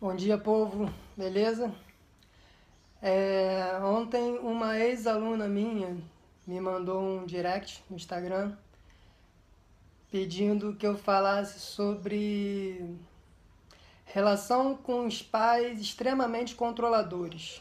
Bom 0.00 0.14
dia, 0.14 0.38
povo, 0.38 0.88
beleza? 1.16 1.74
É, 3.02 3.80
ontem 3.82 4.38
uma 4.38 4.78
ex-aluna 4.78 5.48
minha 5.48 5.98
me 6.46 6.60
mandou 6.60 7.02
um 7.02 7.26
direct 7.26 7.82
no 7.90 7.96
Instagram 7.96 8.56
pedindo 10.08 10.76
que 10.76 10.86
eu 10.86 10.96
falasse 10.96 11.58
sobre 11.58 12.96
relação 14.04 14.76
com 14.76 15.04
os 15.04 15.20
pais 15.20 15.80
extremamente 15.80 16.54
controladores. 16.54 17.60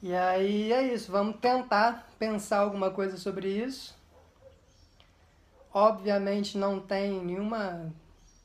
E 0.00 0.14
aí 0.14 0.72
é 0.72 0.94
isso, 0.94 1.10
vamos 1.10 1.40
tentar 1.40 2.08
pensar 2.20 2.58
alguma 2.58 2.92
coisa 2.92 3.16
sobre 3.16 3.48
isso. 3.48 3.98
Obviamente 5.74 6.56
não 6.56 6.78
tem 6.78 7.20
nenhuma 7.20 7.92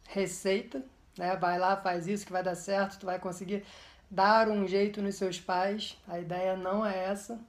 receita 0.07 0.83
né? 1.17 1.35
Vai 1.35 1.57
lá, 1.57 1.75
faz 1.75 2.07
isso 2.07 2.25
que 2.25 2.31
vai 2.31 2.43
dar 2.43 2.55
certo, 2.55 2.99
tu 2.99 3.05
vai 3.05 3.19
conseguir 3.19 3.65
dar 4.09 4.47
um 4.49 4.67
jeito 4.67 5.01
nos 5.01 5.15
seus 5.15 5.39
pais. 5.39 5.97
A 6.07 6.19
ideia 6.19 6.55
não 6.55 6.85
é 6.85 7.05
essa, 7.05 7.39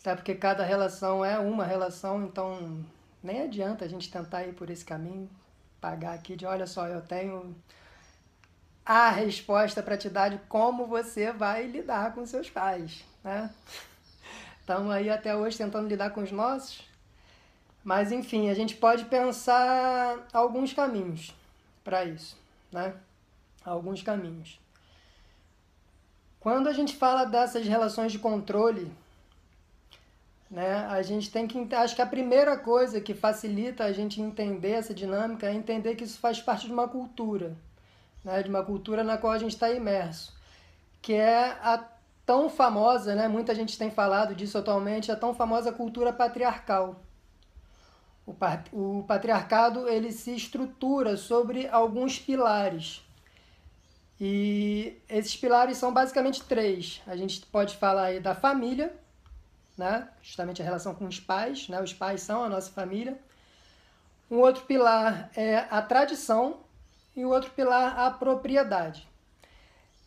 até 0.00 0.14
porque 0.14 0.34
cada 0.34 0.64
relação 0.64 1.24
é 1.24 1.38
uma 1.38 1.64
relação, 1.64 2.24
então 2.24 2.84
nem 3.22 3.42
adianta 3.42 3.84
a 3.84 3.88
gente 3.88 4.10
tentar 4.10 4.44
ir 4.44 4.54
por 4.54 4.70
esse 4.70 4.84
caminho, 4.84 5.28
pagar 5.80 6.14
aqui 6.14 6.36
de 6.36 6.46
olha 6.46 6.66
só, 6.66 6.86
eu 6.86 7.02
tenho 7.02 7.54
a 8.84 9.10
resposta 9.10 9.82
para 9.82 9.96
te 9.96 10.08
dar 10.08 10.30
de 10.30 10.38
como 10.48 10.86
você 10.86 11.32
vai 11.32 11.66
lidar 11.66 12.14
com 12.14 12.24
seus 12.26 12.48
pais, 12.48 13.04
né? 13.22 13.50
Estamos 14.60 14.90
aí 14.92 15.10
até 15.10 15.34
hoje 15.34 15.58
tentando 15.58 15.88
lidar 15.88 16.10
com 16.10 16.22
os 16.22 16.30
nossos, 16.30 16.88
mas 17.82 18.12
enfim, 18.12 18.50
a 18.50 18.54
gente 18.54 18.76
pode 18.76 19.04
pensar 19.06 20.26
alguns 20.32 20.72
caminhos 20.72 21.34
para 21.82 22.04
isso 22.04 22.40
né? 22.72 22.94
Alguns 23.64 24.02
caminhos. 24.02 24.58
Quando 26.40 26.68
a 26.68 26.72
gente 26.72 26.96
fala 26.96 27.24
dessas 27.24 27.66
relações 27.66 28.12
de 28.12 28.18
controle, 28.18 28.90
né, 30.50 30.86
a 30.86 31.02
gente 31.02 31.30
tem 31.30 31.46
que 31.46 31.74
acho 31.74 31.94
que 31.94 32.02
a 32.02 32.06
primeira 32.06 32.56
coisa 32.56 33.00
que 33.00 33.14
facilita 33.14 33.84
a 33.84 33.92
gente 33.92 34.20
entender 34.20 34.70
essa 34.70 34.92
dinâmica 34.92 35.46
é 35.46 35.54
entender 35.54 35.94
que 35.94 36.04
isso 36.04 36.18
faz 36.18 36.40
parte 36.40 36.66
de 36.66 36.72
uma 36.72 36.88
cultura, 36.88 37.54
né, 38.24 38.42
de 38.42 38.48
uma 38.48 38.64
cultura 38.64 39.04
na 39.04 39.18
qual 39.18 39.32
a 39.32 39.38
gente 39.38 39.52
está 39.52 39.70
imerso, 39.70 40.34
que 41.02 41.12
é 41.12 41.50
a 41.62 41.84
tão 42.24 42.48
famosa, 42.48 43.14
né, 43.14 43.28
muita 43.28 43.54
gente 43.54 43.78
tem 43.78 43.90
falado 43.90 44.34
disso 44.34 44.56
atualmente, 44.56 45.12
a 45.12 45.16
tão 45.16 45.34
famosa 45.34 45.70
cultura 45.70 46.12
patriarcal. 46.12 46.96
O, 48.72 49.04
patriarcado 49.06 49.88
ele 49.88 50.12
se 50.12 50.34
estrutura 50.34 51.16
sobre 51.16 51.68
alguns 51.68 52.18
pilares. 52.18 53.02
E 54.20 54.98
esses 55.08 55.36
pilares 55.36 55.78
são 55.78 55.92
basicamente 55.92 56.42
três. 56.44 57.00
A 57.06 57.16
gente 57.16 57.40
pode 57.46 57.76
falar 57.76 58.20
da 58.20 58.34
família, 58.34 58.94
né? 59.76 60.08
justamente 60.22 60.60
a 60.60 60.64
relação 60.64 60.94
com 60.94 61.06
os 61.06 61.18
pais, 61.18 61.68
né? 61.68 61.80
os 61.80 61.92
pais 61.92 62.20
são 62.20 62.44
a 62.44 62.48
nossa 62.48 62.70
família. 62.70 63.18
Um 64.30 64.38
outro 64.38 64.64
pilar 64.64 65.30
é 65.34 65.66
a 65.70 65.80
tradição 65.82 66.60
e 67.16 67.24
o 67.24 67.30
outro 67.30 67.50
pilar 67.50 67.98
a 67.98 68.10
propriedade. 68.10 69.08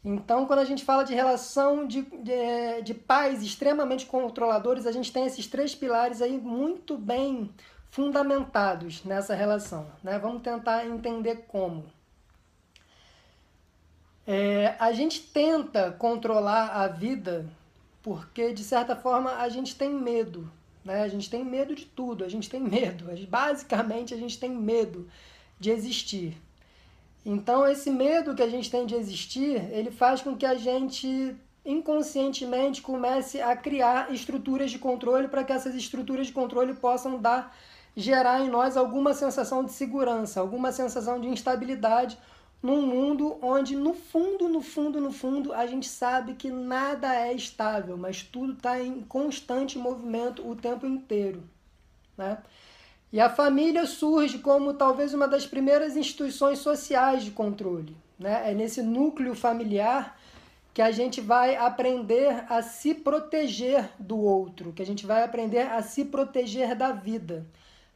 Então, 0.06 0.46
quando 0.46 0.60
a 0.60 0.66
gente 0.66 0.84
fala 0.84 1.04
de 1.04 1.14
relação 1.14 1.88
de, 1.88 2.02
de, 2.02 2.82
de 2.84 2.94
pais 2.94 3.42
extremamente 3.42 4.06
controladores, 4.06 4.86
a 4.86 4.92
gente 4.92 5.14
tem 5.14 5.26
esses 5.26 5.48
três 5.48 5.74
pilares 5.74 6.22
aí 6.22 6.38
muito 6.38 6.98
bem 6.98 7.50
fundamentados 7.94 9.04
nessa 9.04 9.36
relação. 9.36 9.86
Né? 10.04 10.18
Vamos 10.18 10.42
tentar 10.42 10.84
entender 10.84 11.46
como. 11.48 11.86
É, 14.26 14.76
a 14.80 14.92
gente 14.92 15.22
tenta 15.22 15.92
controlar 15.92 16.70
a 16.70 16.88
vida 16.88 17.46
porque, 18.02 18.52
de 18.52 18.64
certa 18.64 18.96
forma, 18.96 19.36
a 19.36 19.48
gente 19.48 19.76
tem 19.76 19.94
medo. 19.94 20.52
Né? 20.84 21.04
A 21.04 21.08
gente 21.08 21.30
tem 21.30 21.46
medo 21.46 21.76
de 21.76 21.86
tudo, 21.86 22.26
a 22.26 22.30
gente 22.30 22.50
tem 22.50 22.60
medo. 22.60 23.06
Basicamente, 23.30 24.12
a 24.12 24.18
gente 24.18 24.40
tem 24.40 24.50
medo 24.50 25.08
de 25.60 25.70
existir. 25.70 26.36
Então, 27.24 27.68
esse 27.68 27.92
medo 27.92 28.34
que 28.34 28.42
a 28.42 28.50
gente 28.50 28.72
tem 28.72 28.88
de 28.88 28.96
existir, 28.96 29.72
ele 29.72 29.92
faz 29.92 30.20
com 30.20 30.36
que 30.36 30.48
a 30.48 30.56
gente 30.56 31.36
inconscientemente 31.64 32.82
comece 32.82 33.40
a 33.40 33.56
criar 33.56 34.12
estruturas 34.12 34.72
de 34.72 34.80
controle 34.80 35.28
para 35.28 35.44
que 35.44 35.54
essas 35.54 35.76
estruturas 35.76 36.26
de 36.26 36.34
controle 36.34 36.74
possam 36.74 37.22
dar 37.22 37.56
gerar 37.96 38.42
em 38.42 38.50
nós 38.50 38.76
alguma 38.76 39.14
sensação 39.14 39.64
de 39.64 39.72
segurança, 39.72 40.40
alguma 40.40 40.72
sensação 40.72 41.20
de 41.20 41.28
instabilidade 41.28 42.18
num 42.64 42.82
mundo 42.82 43.38
onde, 43.42 43.76
no 43.76 43.94
fundo, 43.94 44.48
no 44.48 44.62
fundo, 44.62 45.02
no 45.02 45.12
fundo, 45.12 45.54
a 45.54 45.68
gente 45.68 45.88
sabe 45.90 46.34
que 46.34 46.50
nada 46.50 47.14
é 47.14 47.34
estável, 47.34 47.98
mas 47.98 48.24
tudo 48.24 48.54
está 48.54 48.82
em 48.82 49.02
constante 49.02 49.78
movimento 49.78 50.48
o 50.50 50.56
tempo 50.56 50.88
inteiro. 50.88 51.44
Né? 52.18 52.38
E 53.12 53.20
a 53.20 53.30
família 53.30 53.86
surge 53.86 54.40
como 54.40 54.74
talvez 54.74 55.14
uma 55.14 55.28
das 55.28 55.46
primeiras 55.46 55.98
instituições 55.98 56.60
sociais 56.60 57.26
de 57.26 57.32
controle. 57.32 57.98
Né? 58.18 58.50
É 58.50 58.54
nesse 58.54 58.82
núcleo 58.82 59.36
familiar 59.36 60.18
que 60.74 60.82
a 60.82 60.90
gente 60.90 61.20
vai 61.20 61.58
aprender 61.58 62.46
a 62.50 62.62
se 62.62 62.96
proteger 62.96 63.90
do 64.00 64.18
outro, 64.18 64.72
que 64.72 64.82
a 64.82 64.86
gente 64.86 65.06
vai 65.06 65.22
aprender 65.24 65.70
a 65.70 65.84
se 65.84 66.06
proteger 66.06 66.76
da 66.76 66.94
vida. 66.94 67.46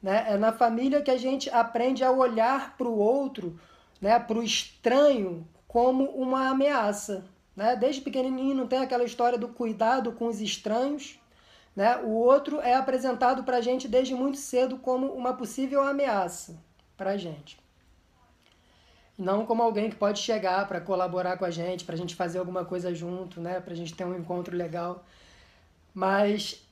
Né? 0.01 0.25
É 0.29 0.37
na 0.37 0.51
família 0.51 1.01
que 1.01 1.11
a 1.11 1.17
gente 1.17 1.49
aprende 1.49 2.03
a 2.03 2.11
olhar 2.11 2.77
para 2.77 2.87
o 2.87 2.97
outro, 2.97 3.59
né? 4.01 4.19
para 4.19 4.37
o 4.37 4.43
estranho, 4.43 5.47
como 5.67 6.05
uma 6.05 6.49
ameaça. 6.49 7.25
Né? 7.55 7.75
Desde 7.75 8.01
pequenininho 8.01 8.55
não 8.55 8.67
tem 8.67 8.79
aquela 8.79 9.03
história 9.03 9.37
do 9.37 9.47
cuidado 9.47 10.11
com 10.11 10.27
os 10.27 10.39
estranhos. 10.39 11.19
Né? 11.75 11.97
O 11.97 12.09
outro 12.09 12.59
é 12.61 12.75
apresentado 12.75 13.43
para 13.43 13.57
a 13.57 13.61
gente 13.61 13.87
desde 13.87 14.13
muito 14.13 14.37
cedo 14.37 14.77
como 14.77 15.07
uma 15.07 15.33
possível 15.33 15.83
ameaça 15.83 16.57
para 16.95 17.11
a 17.11 17.17
gente. 17.17 17.59
Não 19.17 19.47
como 19.47 19.63
alguém 19.63 19.89
que 19.89 19.95
pode 19.95 20.19
chegar 20.19 20.67
para 20.67 20.79
colaborar 20.79 21.37
com 21.37 21.45
a 21.45 21.49
gente, 21.49 21.83
para 21.83 21.95
a 21.95 21.97
gente 21.97 22.15
fazer 22.15 22.37
alguma 22.37 22.63
coisa 22.63 22.93
junto, 22.93 23.41
né? 23.41 23.59
para 23.59 23.73
a 23.73 23.75
gente 23.75 23.95
ter 23.95 24.05
um 24.05 24.15
encontro 24.15 24.55
legal. 24.55 25.03
Mas 25.91 26.66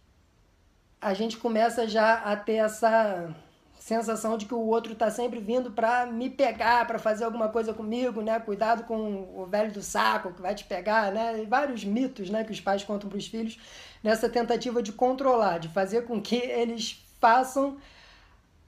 a 1.05 1.13
gente 1.13 1.37
começa 1.37 1.87
já 1.87 2.15
a 2.15 2.35
ter 2.35 2.55
essa 2.55 3.29
sensação 3.77 4.39
de 4.39 4.47
que 4.47 4.55
o 4.55 4.65
outro 4.65 4.93
está 4.93 5.11
sempre 5.11 5.39
vindo 5.39 5.69
para 5.69 6.07
me 6.07 6.31
pegar, 6.31 6.87
para 6.87 6.97
fazer 6.97 7.25
alguma 7.25 7.47
coisa 7.47 7.75
comigo, 7.75 8.23
né? 8.23 8.39
Cuidado 8.39 8.85
com 8.85 9.39
o 9.39 9.45
velho 9.45 9.71
do 9.71 9.83
saco 9.83 10.33
que 10.33 10.41
vai 10.41 10.55
te 10.55 10.63
pegar, 10.63 11.11
né? 11.11 11.43
E 11.43 11.45
vários 11.45 11.83
mitos, 11.85 12.31
né, 12.31 12.43
que 12.43 12.51
os 12.51 12.59
pais 12.59 12.83
contam 12.83 13.07
para 13.07 13.19
os 13.19 13.27
filhos 13.27 13.59
nessa 14.01 14.27
tentativa 14.27 14.81
de 14.81 14.91
controlar, 14.91 15.59
de 15.59 15.67
fazer 15.67 16.07
com 16.07 16.19
que 16.19 16.37
eles 16.37 16.99
façam, 17.21 17.77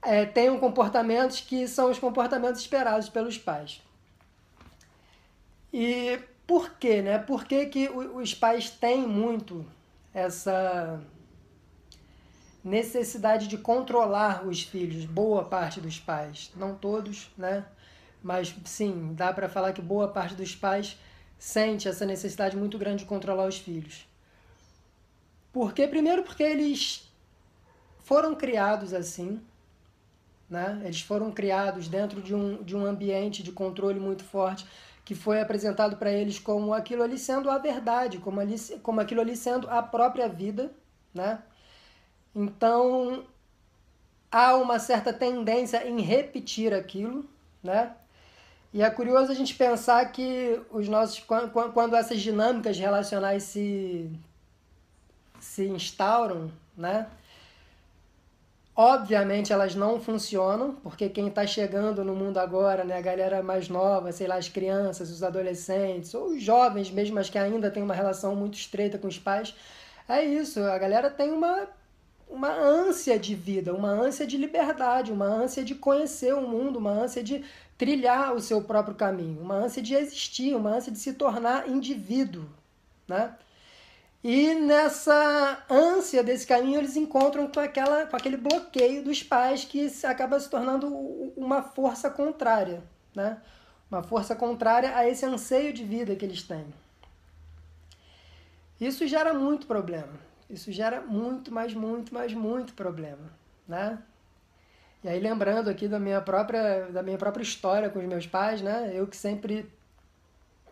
é, 0.00 0.24
tenham 0.24 0.60
comportamentos 0.60 1.40
que 1.40 1.66
são 1.66 1.90
os 1.90 1.98
comportamentos 1.98 2.60
esperados 2.60 3.08
pelos 3.08 3.36
pais. 3.36 3.82
E 5.72 6.20
por 6.46 6.70
quê, 6.74 7.02
né? 7.02 7.18
Por 7.18 7.44
que, 7.44 7.66
que 7.66 7.88
os 7.88 8.32
pais 8.32 8.70
têm 8.70 9.04
muito 9.08 9.66
essa 10.14 11.00
necessidade 12.68 13.48
de 13.48 13.56
controlar 13.56 14.46
os 14.46 14.62
filhos, 14.62 15.04
boa 15.04 15.44
parte 15.44 15.80
dos 15.80 15.98
pais, 15.98 16.52
não 16.54 16.74
todos, 16.74 17.30
né? 17.36 17.64
Mas 18.22 18.54
sim, 18.64 19.14
dá 19.14 19.32
para 19.32 19.48
falar 19.48 19.72
que 19.72 19.80
boa 19.80 20.08
parte 20.08 20.34
dos 20.34 20.54
pais 20.54 20.98
sente 21.38 21.88
essa 21.88 22.04
necessidade 22.04 22.56
muito 22.56 22.76
grande 22.76 23.04
de 23.04 23.08
controlar 23.08 23.46
os 23.46 23.58
filhos. 23.58 24.06
Porque 25.52 25.86
primeiro 25.86 26.22
porque 26.22 26.42
eles 26.42 27.10
foram 28.04 28.34
criados 28.34 28.92
assim, 28.92 29.40
né? 30.48 30.80
Eles 30.84 31.00
foram 31.00 31.30
criados 31.30 31.88
dentro 31.88 32.20
de 32.20 32.34
um, 32.34 32.62
de 32.62 32.76
um 32.76 32.84
ambiente 32.84 33.42
de 33.42 33.52
controle 33.52 33.98
muito 33.98 34.24
forte 34.24 34.66
que 35.04 35.14
foi 35.14 35.40
apresentado 35.40 35.96
para 35.96 36.12
eles 36.12 36.38
como 36.38 36.74
aquilo 36.74 37.02
ali 37.02 37.16
sendo 37.16 37.50
a 37.50 37.56
verdade, 37.56 38.18
como, 38.18 38.40
ali, 38.40 38.56
como 38.82 39.00
aquilo 39.00 39.22
ali 39.22 39.34
sendo 39.34 39.66
a 39.70 39.82
própria 39.82 40.28
vida, 40.28 40.70
né? 41.14 41.42
Então, 42.38 43.24
há 44.30 44.54
uma 44.54 44.78
certa 44.78 45.12
tendência 45.12 45.84
em 45.88 46.00
repetir 46.00 46.72
aquilo, 46.72 47.28
né? 47.60 47.96
E 48.72 48.80
é 48.80 48.88
curioso 48.90 49.32
a 49.32 49.34
gente 49.34 49.56
pensar 49.56 50.04
que 50.12 50.60
os 50.70 50.88
nossos 50.88 51.18
quando 51.74 51.96
essas 51.96 52.20
dinâmicas 52.20 52.78
relacionais 52.78 53.42
se 53.42 54.08
se 55.40 55.66
instauram, 55.66 56.52
né? 56.76 57.08
Obviamente 58.76 59.52
elas 59.52 59.74
não 59.74 60.00
funcionam, 60.00 60.76
porque 60.76 61.08
quem 61.08 61.26
está 61.26 61.44
chegando 61.44 62.04
no 62.04 62.14
mundo 62.14 62.38
agora, 62.38 62.84
né, 62.84 62.96
a 62.96 63.00
galera 63.00 63.42
mais 63.42 63.68
nova, 63.68 64.12
sei 64.12 64.28
lá, 64.28 64.36
as 64.36 64.48
crianças, 64.48 65.10
os 65.10 65.24
adolescentes, 65.24 66.14
ou 66.14 66.28
os 66.28 66.42
jovens 66.42 66.88
mesmo, 66.88 67.16
mas 67.16 67.28
que 67.28 67.38
ainda 67.38 67.68
tem 67.72 67.82
uma 67.82 67.94
relação 67.94 68.36
muito 68.36 68.56
estreita 68.56 68.96
com 68.96 69.08
os 69.08 69.18
pais, 69.18 69.52
é 70.08 70.24
isso, 70.24 70.60
a 70.62 70.78
galera 70.78 71.10
tem 71.10 71.32
uma 71.32 71.66
uma 72.28 72.52
ânsia 72.52 73.18
de 73.18 73.34
vida, 73.34 73.74
uma 73.74 73.88
ânsia 73.88 74.26
de 74.26 74.36
liberdade, 74.36 75.12
uma 75.12 75.26
ânsia 75.26 75.64
de 75.64 75.74
conhecer 75.74 76.34
o 76.34 76.46
mundo, 76.46 76.78
uma 76.78 76.90
ânsia 76.90 77.22
de 77.22 77.44
trilhar 77.76 78.34
o 78.34 78.40
seu 78.40 78.62
próprio 78.62 78.94
caminho, 78.94 79.40
uma 79.40 79.54
ânsia 79.54 79.82
de 79.82 79.94
existir, 79.94 80.54
uma 80.54 80.70
ânsia 80.70 80.92
de 80.92 80.98
se 80.98 81.14
tornar 81.14 81.68
indivíduo, 81.68 82.46
né? 83.06 83.34
E 84.22 84.52
nessa 84.54 85.64
ânsia 85.70 86.24
desse 86.24 86.46
caminho 86.46 86.80
eles 86.80 86.96
encontram 86.96 87.46
com, 87.46 87.60
aquela, 87.60 88.04
com 88.06 88.16
aquele 88.16 88.36
bloqueio 88.36 89.04
dos 89.04 89.22
pais 89.22 89.64
que 89.64 89.90
acaba 90.04 90.40
se 90.40 90.50
tornando 90.50 90.88
uma 91.36 91.62
força 91.62 92.10
contrária, 92.10 92.82
né? 93.14 93.40
Uma 93.90 94.02
força 94.02 94.34
contrária 94.34 94.94
a 94.96 95.08
esse 95.08 95.24
anseio 95.24 95.72
de 95.72 95.84
vida 95.84 96.16
que 96.16 96.24
eles 96.24 96.42
têm. 96.42 96.66
Isso 98.80 99.06
gera 99.06 99.32
muito 99.32 99.66
problema. 99.66 100.27
Isso 100.48 100.72
gera 100.72 101.00
muito, 101.00 101.52
mas 101.52 101.74
muito, 101.74 102.12
mas 102.14 102.32
muito 102.32 102.72
problema, 102.74 103.30
né? 103.66 103.98
E 105.04 105.08
aí 105.08 105.20
lembrando 105.20 105.68
aqui 105.68 105.86
da 105.86 105.98
minha 105.98 106.20
própria 106.20 106.86
da 106.90 107.02
minha 107.02 107.18
própria 107.18 107.42
história 107.42 107.88
com 107.90 107.98
os 107.98 108.04
meus 108.06 108.26
pais, 108.26 108.62
né? 108.62 108.90
Eu 108.94 109.06
que 109.06 109.16
sempre 109.16 109.70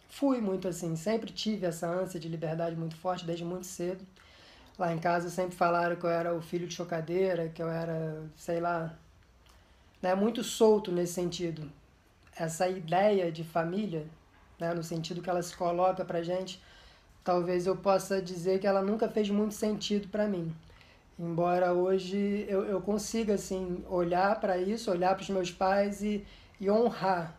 fui 0.09 0.41
muito 0.41 0.67
assim, 0.67 0.97
sempre 0.97 1.31
tive 1.31 1.67
essa 1.67 1.87
ânsia 1.87 2.19
de 2.19 2.29
liberdade 2.29 2.75
muito 2.75 2.97
forte 2.97 3.25
desde 3.25 3.45
muito 3.45 3.67
cedo. 3.67 4.05
Lá 4.79 4.93
em 4.93 4.99
casa 4.99 5.31
sempre 5.31 5.57
falaram 5.57 5.97
que 5.97 6.05
eu 6.05 6.11
era 6.11 6.35
o 6.35 6.41
filho 6.41 6.67
de 6.67 6.75
chocadeira, 6.75 7.49
que 7.49 7.63
eu 7.63 7.69
era, 7.69 8.23
sei 8.37 8.61
lá, 8.61 8.95
né, 10.03 10.15
muito 10.15 10.45
solto 10.45 10.93
nesse 10.93 11.15
sentido. 11.15 11.71
Essa 12.37 12.69
ideia 12.69 13.33
de 13.33 13.43
família, 13.45 14.07
né, 14.59 14.75
no 14.75 14.83
sentido 14.83 15.23
que 15.23 15.31
ela 15.31 15.43
se 15.43 15.57
coloca 15.57 16.05
pra 16.05 16.23
gente, 16.23 16.63
talvez 17.27 17.67
eu 17.67 17.77
possa 17.77 18.23
dizer 18.23 18.61
que 18.61 18.69
ela 18.69 18.81
nunca 18.81 19.09
fez 19.09 19.29
muito 19.29 19.53
sentido 19.53 20.07
para 20.07 20.29
mim. 20.29 20.55
Embora 21.19 21.73
hoje 21.73 22.47
eu, 22.49 22.65
eu 22.65 22.81
consiga 22.81 23.35
assim 23.35 23.85
olhar 23.91 24.39
para 24.39 24.57
isso, 24.57 24.93
olhar 24.93 25.13
para 25.13 25.23
os 25.23 25.31
meus 25.31 25.51
pais 25.51 26.03
e, 26.03 26.25
e 26.61 26.71
honrar, 26.71 27.37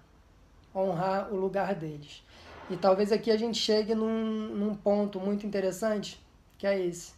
honrar 0.76 1.34
o 1.34 1.38
lugar 1.38 1.74
deles. 1.74 2.22
E 2.70 2.76
talvez 2.76 3.14
aqui 3.14 3.32
a 3.32 3.38
gente 3.38 3.58
chegue 3.58 3.96
num, 3.96 4.50
num 4.50 4.76
ponto 4.76 5.22
muito 5.22 5.48
interessante, 5.48 6.20
que 6.58 6.68
é 6.68 6.78
esse. 6.78 7.14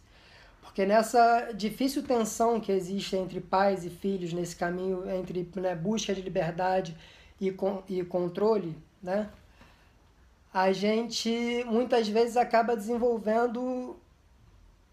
Porque 0.62 0.86
nessa 0.86 1.50
difícil 1.52 2.04
tensão 2.04 2.60
que 2.60 2.70
existe 2.70 3.16
entre 3.16 3.40
pais 3.40 3.84
e 3.84 3.90
filhos, 3.90 4.32
nesse 4.32 4.54
caminho 4.54 5.10
entre 5.10 5.50
né, 5.56 5.74
busca 5.74 6.14
de 6.14 6.22
liberdade 6.22 6.96
e, 7.40 7.50
com, 7.50 7.82
e 7.88 8.04
controle, 8.04 8.76
né? 9.02 9.28
A 10.52 10.72
gente 10.72 11.64
muitas 11.66 12.08
vezes 12.08 12.36
acaba 12.36 12.76
desenvolvendo 12.76 13.96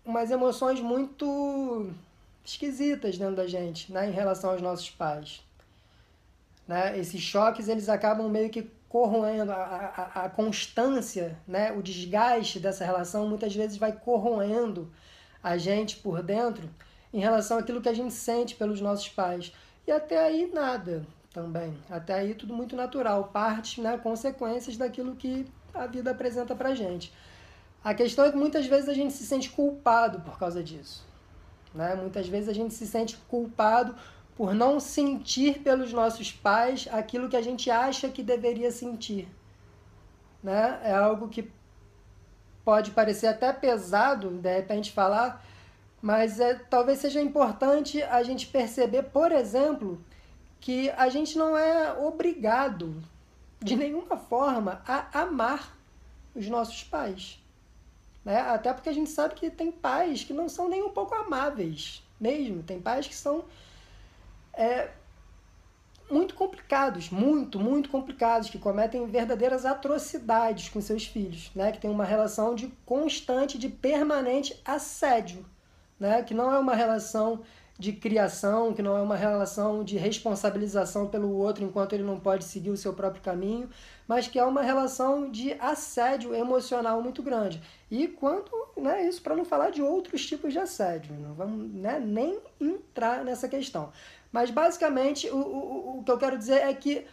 umas 0.05 0.31
emoções 0.31 0.79
muito 0.79 1.91
esquisitas 2.45 3.17
dentro 3.17 3.35
da 3.35 3.47
gente, 3.47 3.91
né, 3.91 4.07
em 4.07 4.13
relação 4.13 4.51
aos 4.51 4.61
nossos 4.61 4.89
pais. 4.89 5.41
Né? 6.67 6.97
Esses 6.97 7.21
choques 7.21 7.67
eles 7.67 7.89
acabam 7.89 8.29
meio 8.29 8.49
que 8.49 8.69
corroendo 8.87 9.51
a, 9.51 9.55
a, 10.15 10.25
a 10.25 10.29
constância, 10.29 11.37
né, 11.47 11.71
o 11.73 11.81
desgaste 11.81 12.59
dessa 12.59 12.85
relação 12.85 13.27
muitas 13.27 13.53
vezes 13.53 13.77
vai 13.77 13.91
corroendo 13.91 14.89
a 15.43 15.57
gente 15.57 15.97
por 15.97 16.21
dentro 16.21 16.69
em 17.13 17.19
relação 17.19 17.57
àquilo 17.57 17.81
que 17.81 17.89
a 17.89 17.93
gente 17.93 18.13
sente 18.13 18.55
pelos 18.55 18.79
nossos 18.79 19.09
pais. 19.09 19.51
E 19.85 19.91
até 19.91 20.19
aí 20.19 20.49
nada, 20.53 21.05
também. 21.37 21.77
Até 21.87 22.15
aí 22.15 22.33
tudo 22.33 22.51
muito 22.51 22.75
natural, 22.75 23.25
partes, 23.25 23.83
né, 23.83 23.95
consequências 23.99 24.75
daquilo 24.75 25.15
que 25.15 25.45
a 25.71 25.85
vida 25.85 26.09
apresenta 26.09 26.55
pra 26.55 26.73
gente. 26.73 27.13
A 27.83 27.93
questão 27.93 28.25
é 28.25 28.31
que 28.31 28.37
muitas 28.37 28.65
vezes 28.65 28.89
a 28.89 28.93
gente 28.95 29.13
se 29.13 29.23
sente 29.23 29.51
culpado 29.51 30.19
por 30.21 30.39
causa 30.39 30.63
disso. 30.63 31.05
Né? 31.75 31.93
Muitas 31.93 32.27
vezes 32.27 32.49
a 32.49 32.53
gente 32.53 32.73
se 32.73 32.87
sente 32.87 33.15
culpado 33.29 33.95
por 34.35 34.55
não 34.55 34.79
sentir 34.79 35.59
pelos 35.59 35.93
nossos 35.93 36.31
pais 36.31 36.87
aquilo 36.91 37.29
que 37.29 37.37
a 37.37 37.41
gente 37.41 37.69
acha 37.69 38.09
que 38.09 38.23
deveria 38.23 38.71
sentir. 38.71 39.27
Né? 40.41 40.79
É 40.83 40.93
algo 40.95 41.27
que 41.27 41.51
pode 42.65 42.89
parecer 42.89 43.27
até 43.27 43.53
pesado, 43.53 44.31
de 44.31 44.55
repente, 44.55 44.91
falar, 44.91 45.45
mas 46.01 46.39
é, 46.39 46.55
talvez 46.55 46.97
seja 46.97 47.21
importante 47.21 48.01
a 48.01 48.23
gente 48.23 48.47
perceber, 48.47 49.03
por 49.03 49.31
exemplo, 49.31 50.01
que 50.59 50.89
a 50.91 51.09
gente 51.09 51.37
não 51.37 51.57
é 51.57 51.93
obrigado 51.93 53.01
de 53.61 53.75
nenhuma 53.75 54.17
forma 54.17 54.81
a 54.87 55.21
amar 55.21 55.75
os 56.35 56.47
nossos 56.47 56.83
pais. 56.83 57.39
Né? 58.23 58.39
Até 58.39 58.73
porque 58.73 58.89
a 58.89 58.93
gente 58.93 59.09
sabe 59.09 59.35
que 59.35 59.49
tem 59.49 59.71
pais 59.71 60.23
que 60.23 60.33
não 60.33 60.49
são 60.49 60.69
nem 60.69 60.83
um 60.83 60.89
pouco 60.89 61.15
amáveis 61.15 62.03
mesmo. 62.19 62.61
Tem 62.61 62.79
pais 62.79 63.07
que 63.07 63.15
são 63.15 63.45
é, 64.53 64.89
muito 66.09 66.35
complicados, 66.35 67.09
muito, 67.09 67.59
muito 67.59 67.89
complicados, 67.89 68.49
que 68.49 68.59
cometem 68.59 69.05
verdadeiras 69.07 69.65
atrocidades 69.65 70.69
com 70.69 70.81
seus 70.81 71.05
filhos, 71.05 71.51
né? 71.55 71.71
que 71.71 71.79
tem 71.79 71.89
uma 71.89 72.05
relação 72.05 72.55
de 72.55 72.67
constante, 72.85 73.57
de 73.57 73.69
permanente 73.69 74.59
assédio, 74.63 75.45
né? 75.99 76.23
que 76.23 76.33
não 76.33 76.53
é 76.53 76.59
uma 76.59 76.75
relação 76.75 77.41
de 77.77 77.93
criação, 77.93 78.73
que 78.73 78.81
não 78.81 78.97
é 78.97 79.01
uma 79.01 79.15
relação 79.15 79.83
de 79.83 79.97
responsabilização 79.97 81.07
pelo 81.07 81.31
outro 81.31 81.63
enquanto 81.63 81.93
ele 81.93 82.03
não 82.03 82.19
pode 82.19 82.43
seguir 82.43 82.71
o 82.71 82.77
seu 82.77 82.91
próprio 82.91 83.21
caminho, 83.21 83.69
mas 84.07 84.27
que 84.27 84.39
é 84.39 84.43
uma 84.43 84.63
relação 84.63 85.29
de 85.29 85.53
assédio 85.59 86.33
emocional 86.33 87.01
muito 87.01 87.21
grande. 87.21 87.61
E 87.91 88.07
quanto, 88.07 88.51
né, 88.75 89.07
isso 89.07 89.21
para 89.21 89.35
não 89.35 89.45
falar 89.45 89.69
de 89.69 89.81
outros 89.81 90.25
tipos 90.25 90.51
de 90.51 90.59
assédio, 90.59 91.13
não 91.15 91.35
vamos 91.35 91.71
né, 91.71 91.99
nem 91.99 92.39
entrar 92.59 93.23
nessa 93.23 93.47
questão. 93.47 93.91
Mas 94.31 94.49
basicamente 94.49 95.29
o, 95.29 95.37
o, 95.37 95.99
o 95.99 96.03
que 96.03 96.11
eu 96.11 96.17
quero 96.17 96.37
dizer 96.37 96.61
é 96.61 96.73
que 96.73 97.05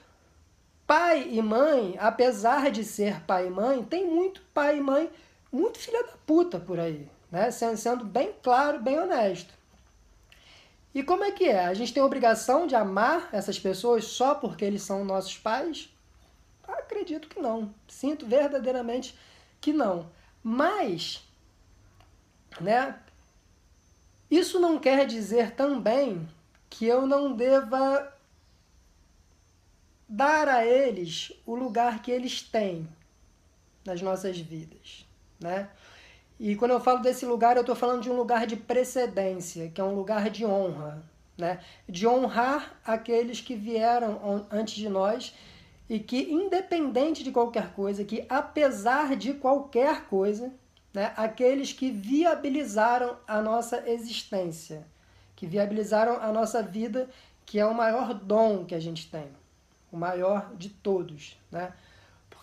pai 0.87 1.29
e 1.31 1.43
mãe, 1.43 1.97
apesar 1.99 2.71
de 2.71 2.85
ser 2.85 3.21
pai 3.27 3.49
e 3.49 3.51
mãe, 3.51 3.83
tem 3.83 4.07
muito 4.07 4.41
pai 4.55 4.79
e 4.79 4.81
mãe 4.81 5.11
muito 5.53 5.79
filha 5.79 6.03
da 6.05 6.15
puta 6.27 6.59
por 6.59 6.81
aí, 6.81 7.09
né? 7.31 7.51
Sendo 7.51 8.05
bem 8.05 8.33
claro, 8.43 8.81
bem 8.81 8.99
honesto. 8.99 9.55
E 10.95 11.03
como 11.03 11.25
é 11.25 11.33
que 11.33 11.45
é? 11.45 11.67
A 11.67 11.75
gente 11.75 11.93
tem 11.93 12.03
a 12.03 12.07
obrigação 12.07 12.67
de 12.67 12.77
amar 12.77 13.29
essas 13.33 13.59
pessoas 13.59 14.05
só 14.05 14.35
porque 14.35 14.65
eles 14.65 14.83
são 14.83 15.05
nossos 15.05 15.37
pais? 15.37 15.89
Acredito 16.67 17.29
que 17.29 17.41
não. 17.41 17.75
Sinto 17.89 18.27
verdadeiramente 18.27 19.19
que 19.61 19.73
não. 19.73 20.09
Mas, 20.43 21.25
né? 22.61 22.99
Isso 24.31 24.61
não 24.61 24.79
quer 24.79 25.07
dizer 25.07 25.53
também 25.53 26.29
que 26.71 26.87
eu 26.87 27.07
não 27.07 27.33
deva 27.33 28.13
dar 30.09 30.49
a 30.49 30.65
eles 30.65 31.33
o 31.45 31.55
lugar 31.55 32.03
que 32.03 32.11
eles 32.11 32.43
têm 32.43 32.89
nas 33.85 34.01
nossas 34.01 34.39
vidas, 34.39 35.07
né? 35.41 35.69
E 36.39 36.57
quando 36.57 36.73
eu 36.73 36.81
falo 36.81 37.01
desse 37.01 37.25
lugar, 37.25 37.57
eu 37.57 37.61
estou 37.61 37.77
falando 37.77 38.03
de 38.03 38.11
um 38.11 38.17
lugar 38.17 38.47
de 38.47 38.57
precedência, 38.57 39.71
que 39.71 39.81
é 39.81 39.85
um 39.85 39.95
lugar 39.95 40.29
de 40.31 40.45
honra, 40.45 41.03
né? 41.39 41.61
de 41.89 42.07
honrar 42.07 42.75
aqueles 42.85 43.41
que 43.41 43.55
vieram 43.55 44.47
antes 44.51 44.75
de 44.75 44.89
nós 44.89 45.35
e 45.89 45.99
que, 45.99 46.33
independente 46.33 47.23
de 47.23 47.31
qualquer 47.31 47.73
coisa, 47.73 48.05
que 48.05 48.25
apesar 48.29 49.17
de 49.17 49.35
qualquer 49.35 50.07
coisa, 50.07 50.53
né, 50.93 51.13
aqueles 51.17 51.73
que 51.73 51.91
viabilizaram 51.91 53.17
a 53.27 53.41
nossa 53.43 53.89
existência, 53.89 54.87
que 55.37 55.47
viabilizaram 55.47 56.21
a 56.23 56.33
nossa 56.33 56.63
vida, 56.63 57.09
que 57.45 57.59
é 57.59 57.67
o 57.67 57.75
maior 57.75 58.15
dom 58.15 58.65
que 58.65 58.75
a 58.75 58.81
gente 58.81 59.11
tem, 59.11 59.29
o 59.93 59.97
maior 59.97 60.55
de 60.57 60.71
todos. 60.71 61.37
Né? 61.51 61.73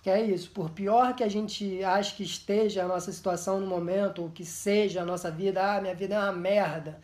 Porque 0.01 0.09
é 0.09 0.19
isso, 0.19 0.49
por 0.49 0.71
pior 0.71 1.13
que 1.13 1.23
a 1.23 1.29
gente 1.29 1.83
ache 1.83 2.15
que 2.15 2.23
esteja 2.23 2.83
a 2.83 2.87
nossa 2.87 3.11
situação 3.11 3.59
no 3.59 3.67
momento, 3.67 4.23
ou 4.23 4.31
que 4.31 4.43
seja 4.43 5.03
a 5.03 5.05
nossa 5.05 5.29
vida, 5.29 5.61
ah, 5.63 5.79
minha 5.79 5.93
vida 5.93 6.15
é 6.15 6.17
uma 6.17 6.31
merda, 6.31 6.99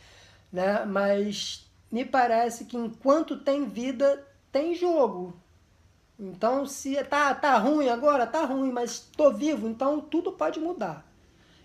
né? 0.52 0.84
Mas 0.84 1.70
me 1.92 2.04
parece 2.04 2.66
que 2.66 2.76
enquanto 2.76 3.38
tem 3.38 3.70
vida, 3.70 4.28
tem 4.52 4.74
jogo. 4.74 5.40
Então, 6.20 6.66
se 6.66 6.96
tá, 7.04 7.36
tá 7.36 7.56
ruim 7.60 7.88
agora, 7.88 8.26
tá 8.26 8.44
ruim, 8.46 8.72
mas 8.72 9.00
tô 9.16 9.32
vivo, 9.32 9.70
então 9.70 10.02
tudo 10.02 10.32
pode 10.32 10.60
mudar. 10.60 11.06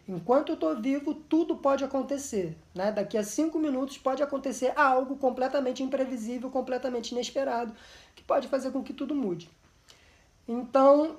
Enquanto 0.07 0.53
eu 0.53 0.57
tô 0.59 0.75
vivo, 0.75 1.15
tudo 1.15 1.57
pode 1.57 1.83
acontecer. 1.83 2.55
Né? 2.75 2.93
Daqui 2.93 3.17
a 3.17 3.25
cinco 3.25 3.59
minutos 3.59 3.97
pode 3.97 4.23
acontecer 4.23 4.75
algo 4.77 5.17
completamente 5.17 5.83
imprevisível, 5.83 6.51
completamente 6.51 7.13
inesperado, 7.13 7.73
que 8.15 8.23
pode 8.23 8.49
fazer 8.49 8.71
com 8.71 8.83
que 8.83 8.93
tudo 8.93 9.15
mude. 9.15 9.51
Então, 10.53 11.17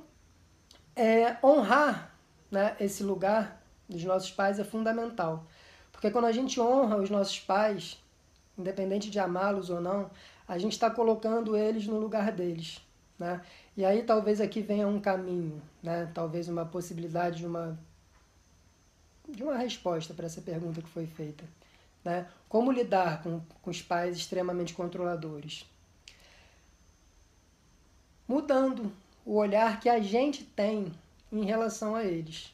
é, 0.95 1.37
honrar 1.43 2.15
né, 2.51 2.77
esse 2.79 3.03
lugar 3.03 3.65
dos 3.89 4.03
nossos 4.03 4.29
pais 4.29 4.59
é 4.59 4.63
fundamental. 4.63 5.43
Porque 5.91 6.11
quando 6.11 6.25
a 6.25 6.31
gente 6.31 6.61
honra 6.61 6.97
os 6.97 7.09
nossos 7.09 7.39
pais, 7.39 7.99
independente 8.55 9.09
de 9.09 9.17
amá-los 9.17 9.71
ou 9.71 9.81
não, 9.81 10.11
a 10.47 10.59
gente 10.59 10.73
está 10.73 10.87
colocando 10.87 11.57
eles 11.57 11.87
no 11.87 11.97
lugar 11.97 12.31
deles. 12.31 12.79
Né? 13.17 13.41
E 13.75 13.83
aí 13.83 14.03
talvez 14.03 14.39
aqui 14.39 14.61
venha 14.61 14.87
um 14.87 15.01
caminho, 15.01 15.59
né? 15.81 16.11
talvez 16.13 16.47
uma 16.47 16.63
possibilidade 16.63 17.37
de 17.37 17.47
uma, 17.47 17.75
de 19.27 19.43
uma 19.43 19.57
resposta 19.57 20.13
para 20.13 20.27
essa 20.27 20.41
pergunta 20.41 20.79
que 20.79 20.89
foi 20.89 21.07
feita. 21.07 21.43
Né? 22.05 22.27
Como 22.47 22.71
lidar 22.71 23.23
com, 23.23 23.41
com 23.63 23.71
os 23.71 23.81
pais 23.81 24.15
extremamente 24.15 24.75
controladores? 24.75 25.67
Mudando 28.27 28.91
o 29.25 29.35
olhar 29.35 29.79
que 29.79 29.89
a 29.89 29.99
gente 29.99 30.43
tem 30.43 30.91
em 31.31 31.45
relação 31.45 31.95
a 31.95 32.03
eles. 32.03 32.53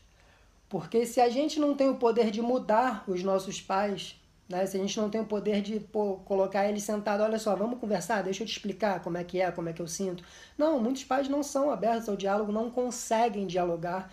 Porque 0.69 1.05
se 1.05 1.19
a 1.19 1.29
gente 1.29 1.59
não 1.59 1.75
tem 1.75 1.89
o 1.89 1.95
poder 1.95 2.29
de 2.29 2.41
mudar 2.41 3.03
os 3.07 3.23
nossos 3.23 3.59
pais, 3.59 4.15
né? 4.47 4.65
se 4.65 4.77
a 4.77 4.79
gente 4.79 4.99
não 4.99 5.09
tem 5.09 5.19
o 5.19 5.25
poder 5.25 5.61
de 5.61 5.79
pô, 5.79 6.17
colocar 6.25 6.69
eles 6.69 6.83
sentados, 6.83 7.25
olha 7.25 7.39
só, 7.39 7.55
vamos 7.55 7.79
conversar, 7.79 8.23
deixa 8.23 8.43
eu 8.43 8.47
te 8.47 8.51
explicar 8.51 9.01
como 9.01 9.17
é 9.17 9.23
que 9.23 9.41
é, 9.41 9.51
como 9.51 9.67
é 9.69 9.73
que 9.73 9.81
eu 9.81 9.87
sinto. 9.87 10.23
Não, 10.57 10.79
muitos 10.79 11.03
pais 11.03 11.27
não 11.27 11.41
são 11.41 11.71
abertos 11.71 12.07
ao 12.07 12.15
diálogo, 12.15 12.51
não 12.51 12.69
conseguem 12.69 13.47
dialogar, 13.47 14.11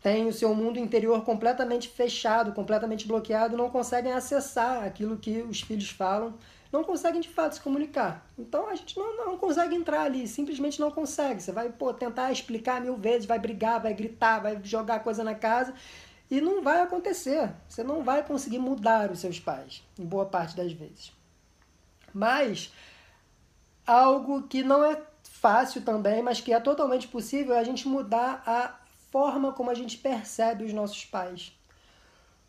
têm 0.00 0.28
o 0.28 0.32
seu 0.32 0.54
mundo 0.54 0.78
interior 0.78 1.24
completamente 1.24 1.88
fechado, 1.88 2.52
completamente 2.52 3.08
bloqueado, 3.08 3.56
não 3.56 3.68
conseguem 3.68 4.12
acessar 4.12 4.84
aquilo 4.84 5.16
que 5.16 5.42
os 5.42 5.60
filhos 5.60 5.90
falam 5.90 6.34
não 6.76 6.84
conseguem 6.84 7.20
de 7.20 7.28
fato 7.28 7.54
se 7.54 7.60
comunicar. 7.60 8.26
Então 8.38 8.68
a 8.68 8.74
gente 8.74 8.98
não, 8.98 9.16
não 9.16 9.38
consegue 9.38 9.74
entrar 9.74 10.02
ali, 10.02 10.28
simplesmente 10.28 10.78
não 10.78 10.90
consegue. 10.90 11.42
Você 11.42 11.50
vai 11.50 11.70
pô, 11.70 11.92
tentar 11.94 12.30
explicar 12.30 12.80
mil 12.82 12.96
vezes, 12.96 13.24
vai 13.24 13.38
brigar, 13.38 13.80
vai 13.80 13.94
gritar, 13.94 14.40
vai 14.40 14.60
jogar 14.62 15.00
coisa 15.00 15.24
na 15.24 15.34
casa 15.34 15.72
e 16.30 16.38
não 16.40 16.62
vai 16.62 16.82
acontecer. 16.82 17.50
Você 17.66 17.82
não 17.82 18.02
vai 18.04 18.22
conseguir 18.22 18.58
mudar 18.58 19.10
os 19.10 19.20
seus 19.20 19.40
pais, 19.40 19.82
em 19.98 20.04
boa 20.04 20.26
parte 20.26 20.54
das 20.54 20.70
vezes. 20.72 21.12
Mas 22.12 22.70
algo 23.86 24.42
que 24.42 24.62
não 24.62 24.84
é 24.84 25.00
fácil 25.22 25.80
também, 25.82 26.22
mas 26.22 26.40
que 26.40 26.52
é 26.52 26.60
totalmente 26.60 27.08
possível, 27.08 27.54
é 27.54 27.58
a 27.58 27.64
gente 27.64 27.88
mudar 27.88 28.42
a 28.46 28.74
forma 29.10 29.52
como 29.52 29.70
a 29.70 29.74
gente 29.74 29.96
percebe 29.96 30.64
os 30.64 30.74
nossos 30.74 31.06
pais. 31.06 31.56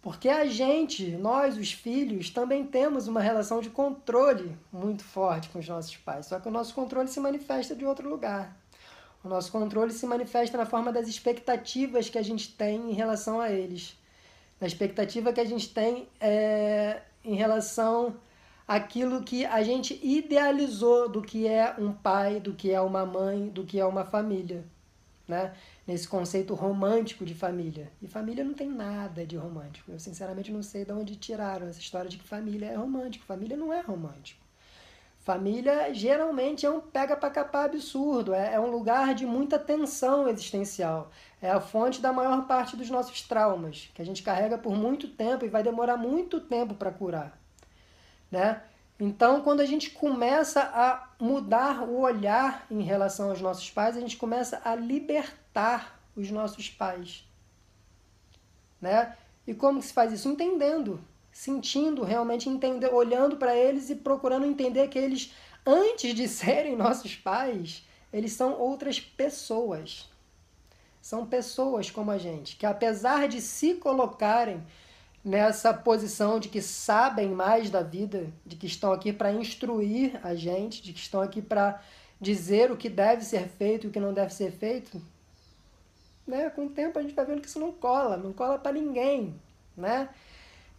Porque 0.01 0.30
a 0.30 0.46
gente, 0.46 1.12
nós, 1.18 1.58
os 1.58 1.72
filhos, 1.74 2.30
também 2.30 2.66
temos 2.66 3.08
uma 3.08 3.20
relação 3.20 3.60
de 3.60 3.70
controle 3.70 4.58
muito 4.72 5.04
forte 5.04 5.50
com 5.50 5.60
os 5.60 5.68
nossos 5.68 5.98
pais. 5.98 6.27
Só 6.27 6.39
que 6.39 6.48
o 6.48 6.51
nosso 6.51 6.74
controle 6.74 7.08
se 7.08 7.20
manifesta 7.20 7.75
de 7.75 7.86
outro 7.86 8.08
lugar. 8.08 8.56
O 9.24 9.27
nosso 9.27 9.51
controle 9.51 9.92
se 9.92 10.06
manifesta 10.06 10.58
na 10.58 10.66
forma 10.66 10.92
das 10.92 11.08
expectativas 11.08 12.10
que 12.10 12.18
a 12.18 12.24
gente 12.24 12.54
tem 12.54 12.92
em 12.92 12.94
relação 12.94 13.42
a 13.42 13.51
eles. 13.51 13.98
Na 14.62 14.68
expectativa 14.68 15.34
que 15.34 15.42
a 15.42 15.46
gente 15.46 15.74
tem 15.74 16.08
é, 16.20 17.01
em 17.24 17.36
relação 17.36 18.16
àquilo 18.68 19.24
que 19.24 19.46
a 19.46 19.63
gente 19.63 20.00
idealizou 20.04 21.10
do 21.10 21.22
que 21.22 21.48
é 21.48 21.75
um 21.77 21.92
pai, 21.92 22.39
do 22.39 22.54
que 22.54 22.72
é 22.72 22.80
uma 22.80 23.06
mãe, 23.06 23.50
do 23.50 23.66
que 23.66 23.80
é 23.80 23.86
uma 23.86 24.06
família. 24.06 24.63
Né? 25.27 25.53
nesse 25.88 26.07
conceito 26.07 26.53
romântico 26.53 27.25
de 27.25 27.34
família. 27.34 27.89
E 28.01 28.07
família 28.07 28.43
não 28.43 28.53
tem 28.53 28.69
nada 28.69 29.25
de 29.25 29.38
romântico. 29.38 29.89
Eu 29.89 30.00
sinceramente 30.00 30.51
não 30.51 30.62
sei 30.62 30.84
de 30.84 30.91
onde 30.91 31.15
tiraram 31.15 31.67
essa 31.67 31.79
história 31.79 32.10
de 32.10 32.17
que 32.17 32.27
família 32.27 32.67
é 32.67 32.75
romântico. 32.75 33.25
Família 33.25 33.55
não 33.55 33.72
é 33.72 33.79
romântico. 33.79 34.46
Família 35.19 35.93
geralmente 35.93 36.65
é 36.65 36.69
um 36.69 36.79
pega 36.79 37.15
para 37.15 37.29
capar 37.29 37.65
absurdo, 37.65 38.34
é, 38.34 38.53
é 38.53 38.60
um 38.62 38.72
lugar 38.72 39.13
de 39.13 39.25
muita 39.25 39.60
tensão 39.60 40.27
existencial. 40.27 41.12
É 41.41 41.51
a 41.51 41.60
fonte 41.60 42.01
da 42.01 42.13
maior 42.13 42.48
parte 42.48 42.77
dos 42.77 42.89
nossos 42.89 43.22
traumas, 43.22 43.89
que 43.93 44.01
a 44.01 44.05
gente 44.05 44.24
carrega 44.24 44.57
por 44.57 44.74
muito 44.74 45.10
tempo 45.10 45.43
e 45.43 45.50
vai 45.50 45.62
demorar 45.62 45.98
muito 45.98 46.39
tempo 46.39 46.75
para 46.75 46.91
curar. 46.91 47.38
Né? 48.31 48.62
Então, 49.00 49.42
quando 49.42 49.60
a 49.62 49.66
gente 49.66 49.92
começa 49.92 50.62
a 50.62 51.08
mudar 51.20 51.84
o 51.84 52.00
olhar 52.00 52.66
em 52.70 52.82
relação 52.82 53.30
aos 53.30 53.39
nossos 53.39 53.70
pais, 53.70 53.96
a 53.96 54.00
gente 54.00 54.18
começa 54.18 54.60
a 54.66 54.74
libertar 54.74 56.00
os 56.16 56.32
nossos 56.32 56.70
pais. 56.70 57.24
Né? 58.82 59.16
E 59.46 59.54
como 59.54 59.82
se 59.82 59.94
faz 59.94 60.12
isso? 60.12 60.27
Entendendo, 60.27 61.00
sentindo, 61.32 62.04
realmente 62.04 62.50
entender, 62.50 62.92
olhando 62.92 63.38
para 63.38 63.56
eles 63.56 63.92
e 63.92 63.96
procurando 63.96 64.48
entender 64.48 64.88
que 64.88 64.98
eles, 64.98 65.32
antes 65.63 66.16
de 66.16 66.25
serem 66.27 66.75
nossos 66.75 67.16
pais, 67.16 67.84
eles 68.12 68.34
são 68.34 68.60
outras 68.60 69.00
pessoas. 69.00 70.10
São 71.00 71.25
pessoas 71.25 71.92
como 71.92 72.10
a 72.10 72.18
gente, 72.18 72.56
que 72.56 72.66
apesar 72.66 73.27
de 73.27 73.42
se 73.42 73.75
colocarem 73.75 74.66
nessa 75.27 75.74
posição 75.74 76.39
de 76.39 76.48
que 76.48 76.62
sabem 76.62 77.29
mais 77.29 77.69
da 77.69 77.81
vida, 77.81 78.27
de 78.46 78.55
que 78.55 78.65
estão 78.65 78.93
aqui 78.93 79.12
para 79.12 79.34
instruir 79.34 80.17
a 80.24 80.34
gente, 80.34 80.81
de 80.81 80.93
que 80.93 81.00
estão 81.00 81.22
aqui 81.22 81.41
para 81.41 81.81
dizer 82.19 82.72
o 82.72 82.77
que 82.77 82.88
deve 82.88 83.25
ser 83.25 83.50
feito 83.50 83.86
e 83.86 83.89
o 83.89 83.91
que 83.91 84.00
não 84.00 84.13
deve 84.13 84.34
ser 84.34 84.51
feito, 84.53 85.01
né? 86.25 86.50
Com 86.50 86.67
o 86.67 86.69
tempo 86.69 86.98
a 86.98 87.01
gente 87.01 87.13
vai 87.13 87.25
vendo 87.25 87.41
que 87.41 87.48
isso 87.48 87.60
não 87.60 87.74
cola, 87.74 88.15
não 88.15 88.31
cola 88.31 88.57
para 88.57 88.72
ninguém, 88.72 89.36
né? 89.75 90.07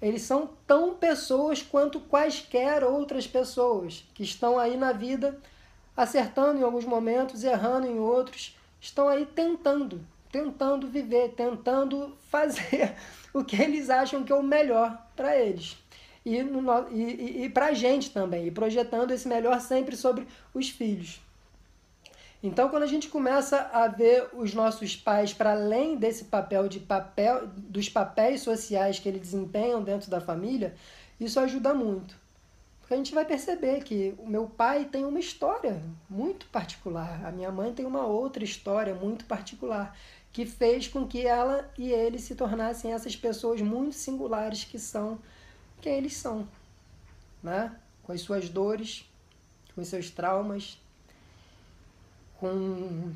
Eles 0.00 0.22
são 0.22 0.48
tão 0.66 0.94
pessoas 0.94 1.60
quanto 1.60 2.00
quaisquer 2.00 2.82
outras 2.82 3.26
pessoas 3.26 4.02
que 4.14 4.22
estão 4.22 4.58
aí 4.58 4.78
na 4.78 4.92
vida 4.92 5.38
acertando 5.94 6.58
em 6.58 6.62
alguns 6.62 6.86
momentos, 6.86 7.44
errando 7.44 7.86
em 7.86 7.98
outros, 7.98 8.56
estão 8.80 9.08
aí 9.08 9.26
tentando, 9.26 10.00
tentando 10.30 10.86
viver, 10.86 11.30
tentando 11.30 12.16
fazer 12.28 12.94
o 13.32 13.44
que 13.44 13.60
eles 13.60 13.90
acham 13.90 14.24
que 14.24 14.32
é 14.32 14.36
o 14.36 14.42
melhor 14.42 15.06
para 15.16 15.36
eles. 15.36 15.76
E, 16.24 16.42
no, 16.42 16.62
e, 16.90 17.44
e 17.44 17.48
para 17.50 17.66
a 17.66 17.72
gente 17.72 18.10
também, 18.10 18.46
e 18.46 18.50
projetando 18.50 19.12
esse 19.12 19.26
melhor 19.26 19.60
sempre 19.60 19.96
sobre 19.96 20.26
os 20.52 20.68
filhos. 20.68 21.20
Então, 22.42 22.68
quando 22.68 22.84
a 22.84 22.88
gente 22.88 23.08
começa 23.08 23.68
a 23.72 23.88
ver 23.88 24.28
os 24.32 24.54
nossos 24.54 24.94
pais 24.94 25.32
para 25.32 25.52
além 25.52 25.96
desse 25.96 26.26
papel 26.26 26.68
de 26.68 26.78
papel 26.78 27.48
dos 27.48 27.88
papéis 27.88 28.42
sociais 28.42 28.98
que 28.98 29.08
eles 29.08 29.22
desempenham 29.22 29.82
dentro 29.82 30.08
da 30.08 30.20
família, 30.20 30.74
isso 31.18 31.40
ajuda 31.40 31.74
muito. 31.74 32.14
Porque 32.80 32.94
a 32.94 32.96
gente 32.96 33.12
vai 33.12 33.24
perceber 33.24 33.82
que 33.82 34.14
o 34.18 34.26
meu 34.26 34.46
pai 34.46 34.84
tem 34.84 35.04
uma 35.04 35.18
história 35.18 35.82
muito 36.08 36.46
particular, 36.46 37.26
a 37.26 37.32
minha 37.32 37.50
mãe 37.50 37.72
tem 37.72 37.84
uma 37.84 38.06
outra 38.06 38.44
história 38.44 38.94
muito 38.94 39.24
particular 39.24 39.94
que 40.38 40.46
fez 40.46 40.86
com 40.86 41.04
que 41.04 41.26
ela 41.26 41.68
e 41.76 41.90
ele 41.90 42.16
se 42.16 42.36
tornassem 42.36 42.92
essas 42.92 43.16
pessoas 43.16 43.60
muito 43.60 43.96
singulares 43.96 44.62
que 44.62 44.78
são 44.78 45.18
quem 45.80 45.94
eles 45.96 46.16
são, 46.16 46.46
né? 47.42 47.76
Com 48.04 48.12
as 48.12 48.20
suas 48.20 48.48
dores, 48.48 49.04
com 49.74 49.80
os 49.80 49.88
seus 49.88 50.10
traumas, 50.10 50.80
com 52.38 53.12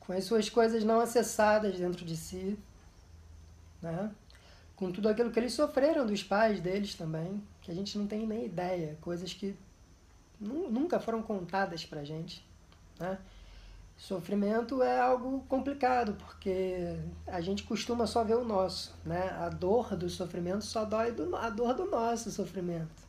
com 0.00 0.12
as 0.12 0.24
suas 0.24 0.50
coisas 0.50 0.82
não 0.82 0.98
acessadas 0.98 1.78
dentro 1.78 2.04
de 2.04 2.16
si, 2.16 2.58
né? 3.80 4.10
com 4.74 4.90
tudo 4.90 5.08
aquilo 5.08 5.30
que 5.30 5.38
eles 5.38 5.52
sofreram 5.52 6.04
dos 6.04 6.24
pais 6.24 6.60
deles 6.60 6.96
também, 6.96 7.40
que 7.66 7.72
a 7.72 7.74
gente 7.74 7.98
não 7.98 8.06
tem 8.06 8.24
nem 8.24 8.44
ideia, 8.44 8.96
coisas 9.00 9.34
que 9.34 9.56
nunca 10.40 11.00
foram 11.00 11.20
contadas 11.20 11.84
pra 11.84 12.04
gente, 12.04 12.46
né? 12.96 13.18
Sofrimento 13.96 14.84
é 14.84 15.00
algo 15.00 15.40
complicado, 15.48 16.14
porque 16.14 16.96
a 17.26 17.40
gente 17.40 17.64
costuma 17.64 18.06
só 18.06 18.22
ver 18.22 18.36
o 18.36 18.44
nosso, 18.44 18.94
né? 19.04 19.30
A 19.30 19.48
dor 19.48 19.96
do 19.96 20.08
sofrimento 20.08 20.64
só 20.64 20.84
dói 20.84 21.10
do, 21.10 21.34
a 21.34 21.50
dor 21.50 21.74
do 21.74 21.90
nosso 21.90 22.30
sofrimento. 22.30 23.02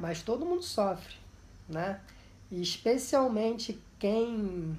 Mas 0.00 0.20
todo 0.20 0.44
mundo 0.44 0.64
sofre, 0.64 1.14
né? 1.68 2.00
E 2.50 2.60
especialmente 2.60 3.80
quem 3.96 4.76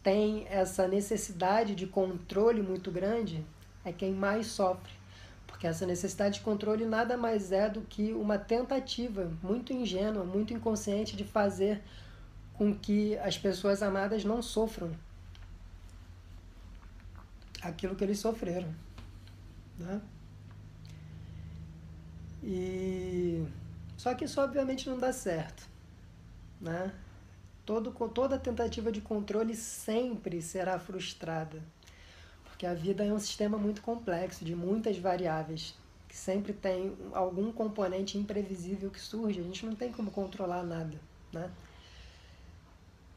tem 0.00 0.46
essa 0.48 0.86
necessidade 0.86 1.74
de 1.74 1.88
controle 1.88 2.62
muito 2.62 2.92
grande, 2.92 3.44
é 3.84 3.92
quem 3.92 4.12
mais 4.12 4.46
sofre. 4.46 5.03
Porque 5.54 5.68
essa 5.68 5.86
necessidade 5.86 6.40
de 6.40 6.40
controle 6.40 6.84
nada 6.84 7.16
mais 7.16 7.52
é 7.52 7.70
do 7.70 7.80
que 7.82 8.12
uma 8.12 8.36
tentativa 8.36 9.30
muito 9.40 9.72
ingênua, 9.72 10.24
muito 10.24 10.52
inconsciente 10.52 11.14
de 11.14 11.22
fazer 11.22 11.80
com 12.54 12.74
que 12.76 13.16
as 13.18 13.38
pessoas 13.38 13.80
amadas 13.80 14.24
não 14.24 14.42
sofram 14.42 14.90
aquilo 17.62 17.94
que 17.94 18.02
eles 18.02 18.18
sofreram. 18.18 18.74
Né? 19.78 20.00
E 22.42 23.46
só 23.96 24.12
que 24.12 24.24
isso 24.24 24.40
obviamente 24.40 24.90
não 24.90 24.98
dá 24.98 25.12
certo, 25.12 25.68
né? 26.60 26.92
Todo, 27.64 27.92
toda 28.08 28.40
tentativa 28.40 28.90
de 28.90 29.00
controle 29.00 29.54
sempre 29.54 30.42
será 30.42 30.80
frustrada. 30.80 31.62
Porque 32.64 32.66
a 32.66 32.74
vida 32.74 33.04
é 33.04 33.12
um 33.12 33.18
sistema 33.18 33.58
muito 33.58 33.82
complexo, 33.82 34.42
de 34.42 34.56
muitas 34.56 34.96
variáveis, 34.96 35.74
que 36.08 36.16
sempre 36.16 36.54
tem 36.54 36.96
algum 37.12 37.52
componente 37.52 38.16
imprevisível 38.16 38.90
que 38.90 38.98
surge, 38.98 39.38
a 39.38 39.42
gente 39.42 39.66
não 39.66 39.74
tem 39.74 39.92
como 39.92 40.10
controlar 40.10 40.62
nada, 40.62 40.98
né? 41.30 41.50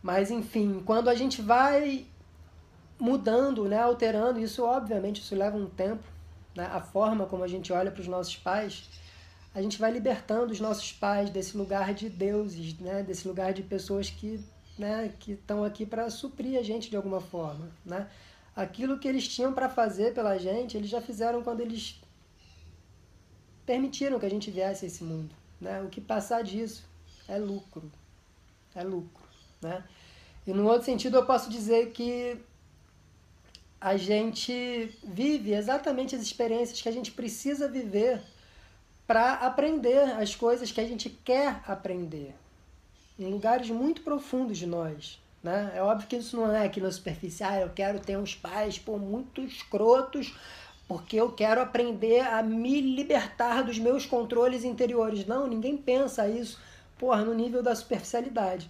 Mas 0.03 0.29
enfim, 0.31 0.83
quando 0.85 1.09
a 1.09 1.15
gente 1.15 1.41
vai 1.41 2.05
mudando, 2.99 3.63
né, 3.69 3.79
alterando, 3.79 4.37
isso 4.37 4.65
obviamente 4.65 5.21
isso 5.21 5.33
leva 5.33 5.55
um 5.55 5.69
tempo, 5.69 6.03
né? 6.53 6.69
A 6.73 6.81
forma 6.81 7.25
como 7.25 7.41
a 7.45 7.47
gente 7.47 7.71
olha 7.71 7.89
para 7.89 8.01
os 8.01 8.07
nossos 8.07 8.35
pais, 8.35 8.89
a 9.55 9.61
gente 9.61 9.79
vai 9.79 9.91
libertando 9.91 10.51
os 10.51 10.59
nossos 10.59 10.91
pais 10.91 11.29
desse 11.29 11.55
lugar 11.55 11.93
de 11.93 12.09
deuses, 12.09 12.77
né, 12.79 13.01
desse 13.01 13.25
lugar 13.25 13.53
de 13.53 13.63
pessoas 13.63 14.09
que 14.09 14.43
né, 14.77 15.11
que 15.17 15.31
estão 15.31 15.63
aqui 15.63 15.85
para 15.85 16.09
suprir 16.09 16.59
a 16.59 16.63
gente 16.63 16.89
de 16.89 16.97
alguma 16.97 17.21
forma, 17.21 17.69
né? 17.85 18.07
Aquilo 18.57 18.97
que 18.97 19.07
eles 19.07 19.27
tinham 19.27 19.53
para 19.53 19.69
fazer 19.69 20.15
pela 20.15 20.35
gente, 20.39 20.75
eles 20.75 20.89
já 20.89 20.99
fizeram 20.99 21.43
quando 21.43 21.61
eles 21.61 22.01
permitiram 23.67 24.19
que 24.19 24.25
a 24.25 24.29
gente 24.29 24.49
viesse 24.49 24.83
a 24.83 24.87
esse 24.87 25.03
mundo, 25.03 25.35
né? 25.61 25.83
O 25.83 25.89
que 25.89 26.01
passar 26.01 26.43
disso 26.43 26.83
é 27.27 27.37
lucro, 27.37 27.91
é 28.73 28.83
lucro, 28.83 29.23
né? 29.61 29.83
E 30.47 30.51
no 30.53 30.65
outro 30.65 30.85
sentido 30.85 31.17
eu 31.17 31.25
posso 31.25 31.51
dizer 31.51 31.91
que 31.91 32.35
a 33.79 33.95
gente 33.95 34.97
vive 35.03 35.53
exatamente 35.53 36.15
as 36.15 36.23
experiências 36.23 36.81
que 36.81 36.89
a 36.89 36.91
gente 36.91 37.11
precisa 37.11 37.67
viver 37.67 38.23
para 39.05 39.33
aprender 39.33 39.99
as 39.99 40.35
coisas 40.35 40.71
que 40.71 40.81
a 40.81 40.87
gente 40.87 41.11
quer 41.11 41.61
aprender 41.67 42.33
em 43.19 43.29
lugares 43.29 43.69
muito 43.69 44.01
profundos 44.01 44.57
de 44.57 44.65
nós. 44.65 45.19
Né? 45.47 45.71
É 45.75 45.81
óbvio 45.81 46.09
que 46.09 46.17
isso 46.17 46.35
não 46.35 46.53
é 46.53 46.65
aquilo 46.65 46.91
superficial, 46.91 47.55
eu 47.55 47.69
quero 47.69 48.01
ter 48.01 48.17
uns 48.17 48.35
pais 48.35 48.77
pô, 48.77 48.97
muito 48.97 49.39
escrotos 49.39 50.35
porque 50.89 51.15
eu 51.15 51.31
quero 51.31 51.61
aprender 51.61 52.19
a 52.19 52.43
me 52.43 52.81
libertar 52.81 53.61
dos 53.61 53.79
meus 53.79 54.05
controles 54.05 54.65
interiores. 54.65 55.25
Não, 55.25 55.47
ninguém 55.47 55.77
pensa 55.77 56.27
isso 56.27 56.59
porra, 56.97 57.23
no 57.23 57.33
nível 57.33 57.63
da 57.63 57.73
superficialidade. 57.73 58.69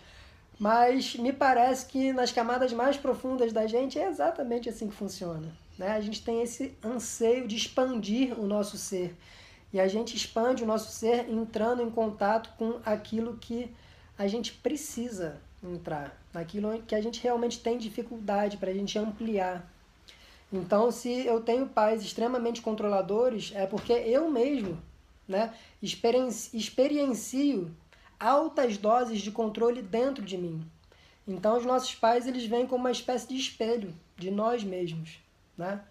Mas 0.59 1.15
me 1.15 1.33
parece 1.33 1.87
que 1.87 2.13
nas 2.13 2.31
camadas 2.31 2.71
mais 2.73 2.95
profundas 2.95 3.51
da 3.51 3.65
gente 3.65 3.97
é 3.97 4.07
exatamente 4.07 4.69
assim 4.69 4.87
que 4.87 4.95
funciona. 4.95 5.51
Né? 5.79 5.89
A 5.91 6.01
gente 6.01 6.23
tem 6.23 6.43
esse 6.43 6.77
anseio 6.83 7.47
de 7.47 7.55
expandir 7.55 8.39
o 8.39 8.45
nosso 8.45 8.77
ser. 8.77 9.15
E 9.73 9.79
a 9.79 9.87
gente 9.87 10.15
expande 10.15 10.63
o 10.63 10.67
nosso 10.67 10.91
ser 10.91 11.27
entrando 11.27 11.81
em 11.81 11.89
contato 11.89 12.51
com 12.55 12.79
aquilo 12.85 13.37
que 13.37 13.71
a 14.17 14.27
gente 14.27 14.53
precisa 14.53 15.39
entrar, 15.63 16.15
naquilo 16.37 16.81
que 16.83 16.93
a 16.93 17.01
gente 17.01 17.21
realmente 17.21 17.59
tem 17.59 17.77
dificuldade 17.77 18.57
para 18.57 18.69
a 18.69 18.73
gente 18.73 18.97
ampliar. 18.97 19.67
Então, 20.53 20.91
se 20.91 21.25
eu 21.25 21.41
tenho 21.41 21.67
pais 21.67 22.03
extremamente 22.03 22.61
controladores, 22.61 23.51
é 23.55 23.65
porque 23.65 23.91
eu 23.91 24.29
mesmo 24.29 24.77
né, 25.27 25.53
experiencio 25.81 27.75
altas 28.19 28.77
doses 28.77 29.19
de 29.21 29.31
controle 29.31 29.81
dentro 29.81 30.23
de 30.23 30.37
mim. 30.37 30.65
Então, 31.27 31.57
os 31.57 31.65
nossos 31.65 31.93
pais 31.95 32.27
eles 32.27 32.45
vêm 32.45 32.67
como 32.67 32.83
uma 32.83 32.91
espécie 32.91 33.27
de 33.27 33.35
espelho 33.35 33.93
de 34.15 34.31
nós 34.31 34.63
mesmos, 34.63 35.19
né? 35.57 35.81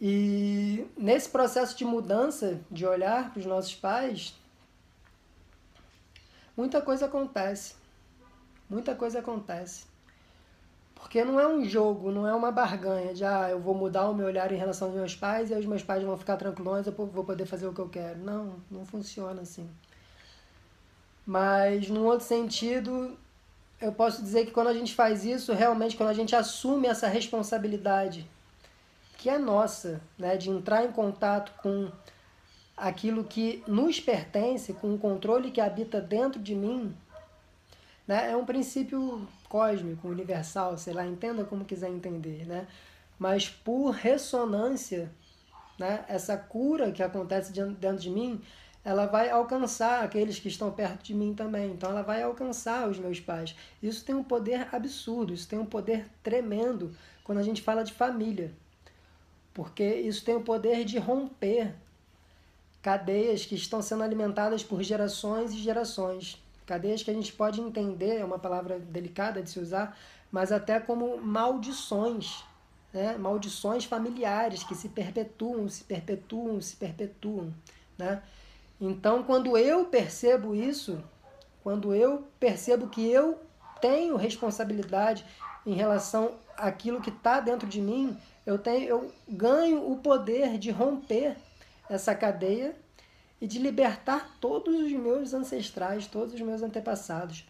E 0.00 0.86
nesse 0.96 1.28
processo 1.28 1.76
de 1.76 1.84
mudança 1.84 2.58
de 2.70 2.86
olhar 2.86 3.30
para 3.30 3.40
os 3.40 3.44
nossos 3.44 3.74
pais, 3.74 4.34
muita 6.56 6.80
coisa 6.80 7.04
acontece. 7.04 7.79
Muita 8.70 8.94
coisa 8.94 9.18
acontece. 9.18 9.84
Porque 10.94 11.24
não 11.24 11.40
é 11.40 11.48
um 11.48 11.64
jogo, 11.64 12.12
não 12.12 12.26
é 12.26 12.34
uma 12.34 12.52
barganha 12.52 13.12
de 13.12 13.24
ah, 13.24 13.48
eu 13.50 13.58
vou 13.58 13.74
mudar 13.74 14.08
o 14.08 14.14
meu 14.14 14.26
olhar 14.26 14.52
em 14.52 14.56
relação 14.56 14.88
aos 14.88 14.96
meus 14.96 15.16
pais 15.16 15.50
e 15.50 15.54
os 15.54 15.66
meus 15.66 15.82
pais 15.82 16.04
vão 16.04 16.16
ficar 16.16 16.36
tranquilos, 16.36 16.86
eu 16.86 16.92
vou 16.92 17.24
poder 17.24 17.46
fazer 17.46 17.66
o 17.66 17.72
que 17.72 17.80
eu 17.80 17.88
quero. 17.88 18.18
Não, 18.20 18.54
não 18.70 18.86
funciona 18.86 19.42
assim. 19.42 19.68
Mas, 21.26 21.88
num 21.88 22.04
outro 22.04 22.26
sentido, 22.26 23.16
eu 23.80 23.92
posso 23.92 24.22
dizer 24.22 24.46
que 24.46 24.52
quando 24.52 24.68
a 24.68 24.74
gente 24.74 24.94
faz 24.94 25.24
isso, 25.24 25.52
realmente, 25.52 25.96
quando 25.96 26.10
a 26.10 26.14
gente 26.14 26.36
assume 26.36 26.86
essa 26.86 27.08
responsabilidade 27.08 28.28
que 29.16 29.28
é 29.28 29.38
nossa, 29.38 30.00
né, 30.18 30.36
de 30.36 30.48
entrar 30.48 30.84
em 30.84 30.92
contato 30.92 31.52
com 31.60 31.90
aquilo 32.74 33.22
que 33.24 33.62
nos 33.66 34.00
pertence, 34.00 34.72
com 34.72 34.94
o 34.94 34.98
controle 34.98 35.50
que 35.50 35.60
habita 35.60 36.00
dentro 36.00 36.40
de 36.40 36.54
mim, 36.54 36.96
né, 38.10 38.32
é 38.32 38.36
um 38.36 38.44
princípio 38.44 39.24
cósmico, 39.48 40.08
universal, 40.08 40.76
sei 40.76 40.92
lá, 40.92 41.06
entenda 41.06 41.44
como 41.44 41.64
quiser 41.64 41.88
entender, 41.88 42.44
né? 42.44 42.66
Mas 43.16 43.48
por 43.48 43.90
ressonância, 43.90 45.08
né, 45.78 46.04
essa 46.08 46.36
cura 46.36 46.90
que 46.90 47.04
acontece 47.04 47.52
dentro 47.52 47.98
de 47.98 48.10
mim, 48.10 48.42
ela 48.84 49.06
vai 49.06 49.30
alcançar 49.30 50.02
aqueles 50.02 50.40
que 50.40 50.48
estão 50.48 50.72
perto 50.72 51.04
de 51.04 51.14
mim 51.14 51.34
também. 51.34 51.70
Então 51.70 51.90
ela 51.90 52.02
vai 52.02 52.20
alcançar 52.20 52.88
os 52.88 52.98
meus 52.98 53.20
pais. 53.20 53.54
Isso 53.80 54.04
tem 54.04 54.16
um 54.16 54.24
poder 54.24 54.74
absurdo, 54.74 55.32
isso 55.32 55.48
tem 55.48 55.60
um 55.60 55.64
poder 55.64 56.04
tremendo 56.20 56.92
quando 57.22 57.38
a 57.38 57.44
gente 57.44 57.62
fala 57.62 57.84
de 57.84 57.92
família. 57.92 58.50
Porque 59.54 59.84
isso 59.84 60.24
tem 60.24 60.34
o 60.34 60.42
poder 60.42 60.84
de 60.84 60.98
romper 60.98 61.72
cadeias 62.82 63.46
que 63.46 63.54
estão 63.54 63.80
sendo 63.80 64.02
alimentadas 64.02 64.64
por 64.64 64.82
gerações 64.82 65.52
e 65.52 65.58
gerações. 65.58 66.39
Cadeias 66.70 67.02
que 67.02 67.10
a 67.10 67.14
gente 67.14 67.32
pode 67.32 67.60
entender, 67.60 68.18
é 68.18 68.24
uma 68.24 68.38
palavra 68.38 68.78
delicada 68.78 69.42
de 69.42 69.50
se 69.50 69.58
usar, 69.58 69.98
mas 70.30 70.52
até 70.52 70.78
como 70.78 71.16
maldições, 71.16 72.44
né? 72.92 73.18
maldições 73.18 73.84
familiares 73.84 74.62
que 74.62 74.76
se 74.76 74.88
perpetuam, 74.88 75.68
se 75.68 75.82
perpetuam, 75.82 76.60
se 76.60 76.76
perpetuam. 76.76 77.52
Né? 77.98 78.22
Então, 78.80 79.24
quando 79.24 79.58
eu 79.58 79.86
percebo 79.86 80.54
isso, 80.54 81.02
quando 81.60 81.92
eu 81.92 82.28
percebo 82.38 82.86
que 82.86 83.04
eu 83.04 83.40
tenho 83.80 84.14
responsabilidade 84.14 85.26
em 85.66 85.74
relação 85.74 86.36
àquilo 86.56 87.00
que 87.00 87.10
está 87.10 87.40
dentro 87.40 87.66
de 87.66 87.80
mim, 87.80 88.16
eu, 88.46 88.56
tenho, 88.56 88.88
eu 88.88 89.12
ganho 89.28 89.90
o 89.90 89.96
poder 89.96 90.56
de 90.56 90.70
romper 90.70 91.36
essa 91.88 92.14
cadeia 92.14 92.76
e 93.40 93.46
de 93.46 93.58
libertar 93.58 94.36
todos 94.40 94.74
os 94.74 94.92
meus 94.92 95.32
ancestrais, 95.32 96.06
todos 96.06 96.34
os 96.34 96.40
meus 96.40 96.62
antepassados. 96.62 97.44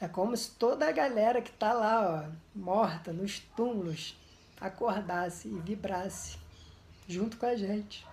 É 0.00 0.06
como 0.06 0.36
se 0.36 0.50
toda 0.52 0.88
a 0.88 0.92
galera 0.92 1.42
que 1.42 1.50
está 1.50 1.72
lá, 1.72 2.26
ó, 2.26 2.32
morta, 2.54 3.12
nos 3.12 3.40
túmulos, 3.56 4.16
acordasse 4.60 5.48
e 5.48 5.58
vibrasse 5.58 6.38
junto 7.08 7.36
com 7.36 7.46
a 7.46 7.56
gente 7.56 8.06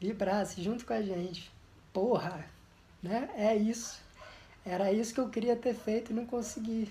vibrasse 0.00 0.62
junto 0.62 0.86
com 0.86 0.94
a 0.94 1.02
gente. 1.02 1.52
Porra, 1.92 2.46
né? 3.02 3.28
É 3.36 3.54
isso. 3.54 4.00
Era 4.64 4.90
isso 4.90 5.12
que 5.12 5.20
eu 5.20 5.28
queria 5.28 5.54
ter 5.54 5.74
feito 5.74 6.10
e 6.10 6.14
não 6.14 6.24
consegui. 6.24 6.90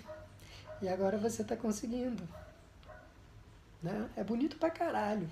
E 0.82 0.88
agora 0.88 1.18
você 1.18 1.42
está 1.42 1.58
conseguindo. 1.58 2.24
Né? 3.82 4.10
É 4.16 4.24
bonito 4.24 4.58
pra 4.58 4.70
caralho. 4.70 5.28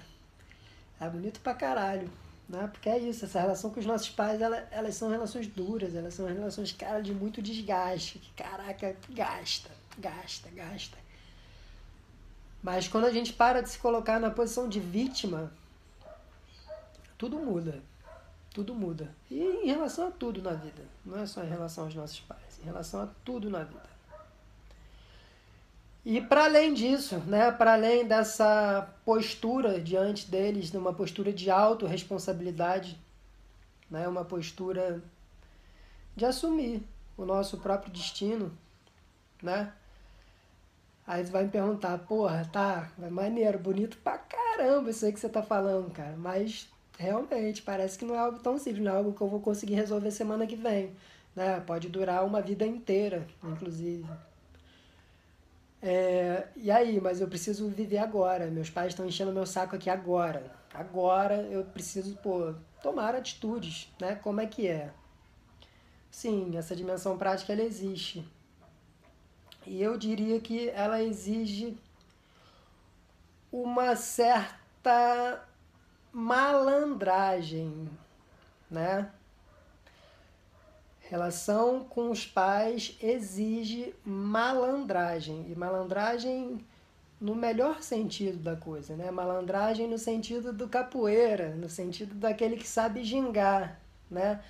É 1.00 1.10
bonito 1.10 1.40
pra 1.40 1.54
caralho. 1.54 2.10
Né? 2.48 2.68
Porque 2.72 2.90
é 2.90 2.98
isso, 2.98 3.26
essa 3.26 3.42
relação 3.42 3.70
com 3.70 3.80
os 3.80 3.86
nossos 3.86 4.10
pais, 4.10 4.42
ela, 4.42 4.68
elas 4.72 4.96
são 4.96 5.10
relações 5.10 5.48
duras, 5.48 5.96
elas 5.96 6.14
são 6.14 6.26
relações, 6.26 6.72
cara, 6.72 7.02
de 7.02 7.14
muito 7.14 7.42
desgaste. 7.42 8.20
Que, 8.20 8.32
caraca, 8.32 8.96
gasta, 9.10 9.70
gasta, 9.98 10.50
gasta. 10.52 10.98
Mas 12.64 12.88
quando 12.88 13.06
a 13.06 13.12
gente 13.12 13.34
para 13.34 13.62
de 13.62 13.70
se 13.70 13.80
colocar 13.80 14.20
na 14.20 14.32
posição 14.32 14.68
de 14.68 14.80
vítima, 14.80 15.52
tudo 17.18 17.38
muda. 17.38 17.82
Tudo 18.52 18.74
muda. 18.74 19.14
E 19.30 19.40
em 19.40 19.68
relação 19.68 20.08
a 20.08 20.12
tudo 20.12 20.42
na 20.42 20.54
vida. 20.54 20.84
Não 21.06 21.20
é 21.20 21.26
só 21.26 21.44
em 21.44 21.50
relação 21.50 21.84
aos 21.84 21.96
nossos 21.96 22.20
pais, 22.22 22.60
em 22.62 22.66
relação 22.66 23.02
a 23.02 23.08
tudo 23.24 23.50
na 23.50 23.64
vida. 23.64 23.97
E 26.10 26.22
para 26.22 26.46
além 26.46 26.74
disso, 26.74 27.18
né, 27.28 27.52
para 27.52 27.74
além 27.74 28.08
dessa 28.08 28.88
postura 29.04 29.78
diante 29.78 30.32
deles, 30.32 30.74
uma 30.74 30.94
postura 30.94 31.34
de 31.34 31.52
autorresponsabilidade, 31.52 32.98
né, 33.92 34.08
uma 34.08 34.24
postura 34.24 35.04
de 36.16 36.24
assumir 36.24 36.82
o 37.18 37.26
nosso 37.26 37.58
próprio 37.58 37.92
destino, 37.92 38.58
né? 39.44 39.74
Aí 41.06 41.26
você 41.26 41.30
vai 41.30 41.44
me 41.44 41.50
perguntar, 41.50 41.98
porra, 41.98 42.50
tá, 42.54 42.90
é 43.04 43.10
maneiro, 43.10 43.60
bonito 43.60 43.98
pra 43.98 44.18
caramba 44.18 44.90
isso 44.90 45.06
aí 45.06 45.12
que 45.12 45.20
você 45.20 45.28
tá 45.28 45.44
falando, 45.44 45.92
cara, 45.92 46.16
mas 46.16 46.70
Realmente, 46.98 47.62
parece 47.62 47.96
que 47.96 48.06
não 48.06 48.16
é 48.16 48.18
algo 48.18 48.40
tão 48.40 48.58
simples, 48.58 48.84
não 48.84 48.92
é 48.92 48.96
algo 48.96 49.14
que 49.14 49.22
eu 49.22 49.28
vou 49.28 49.40
conseguir 49.40 49.76
resolver 49.76 50.10
semana 50.10 50.48
que 50.48 50.56
vem. 50.56 50.96
Né? 51.36 51.60
Pode 51.60 51.90
durar 51.90 52.26
uma 52.26 52.42
vida 52.42 52.66
inteira, 52.66 53.28
inclusive. 53.44 54.04
É, 55.82 56.48
e 56.56 56.72
aí, 56.72 57.00
mas 57.00 57.22
eu 57.22 57.28
preciso 57.28 57.70
viver 57.70 58.00
agora. 58.00 58.48
Meus 58.48 58.70
pais 58.70 58.90
estão 58.90 59.06
enchendo 59.06 59.32
meu 59.32 59.46
saco 59.46 59.76
aqui 59.76 59.90
agora. 59.90 60.52
Agora 60.74 61.36
eu 61.44 61.64
preciso, 61.66 62.16
pô, 62.18 62.54
tomar 62.82 63.16
atitudes, 63.16 63.92
né? 64.00 64.16
Como 64.16 64.42
é 64.42 64.48
que 64.48 64.68
é? 64.68 64.92
Sim, 66.10 66.58
essa 66.58 66.76
dimensão 66.76 67.18
prática 67.18 67.54
ela 67.54 67.62
existe. 67.62 68.28
E 69.66 69.82
eu 69.82 69.98
diria 69.98 70.40
que 70.40 70.70
ela 70.70 71.02
exige 71.04 71.78
uma 73.52 73.96
certa 73.96 75.44
malandragem, 76.12 77.90
né? 78.70 79.12
Relação 81.10 81.86
com 81.86 82.12
os 82.12 82.26
pais 82.26 82.98
exige 83.02 83.96
malandragem. 84.04 85.46
E 85.50 85.56
malandragem 85.56 86.60
no 87.20 87.34
melhor 87.34 87.82
sentido 87.82 88.38
da 88.38 88.58
coisa, 88.58 88.94
né? 88.94 89.10
Malandragem 89.10 89.88
no 89.88 89.98
sentido 89.98 90.52
do 90.52 90.68
capoeira, 90.68 91.56
no 91.56 91.70
sentido 91.70 92.14
daquele 92.14 92.58
que 92.58 92.68
sabe 92.68 93.06
gingar, 93.06 93.80
né? 94.12 94.42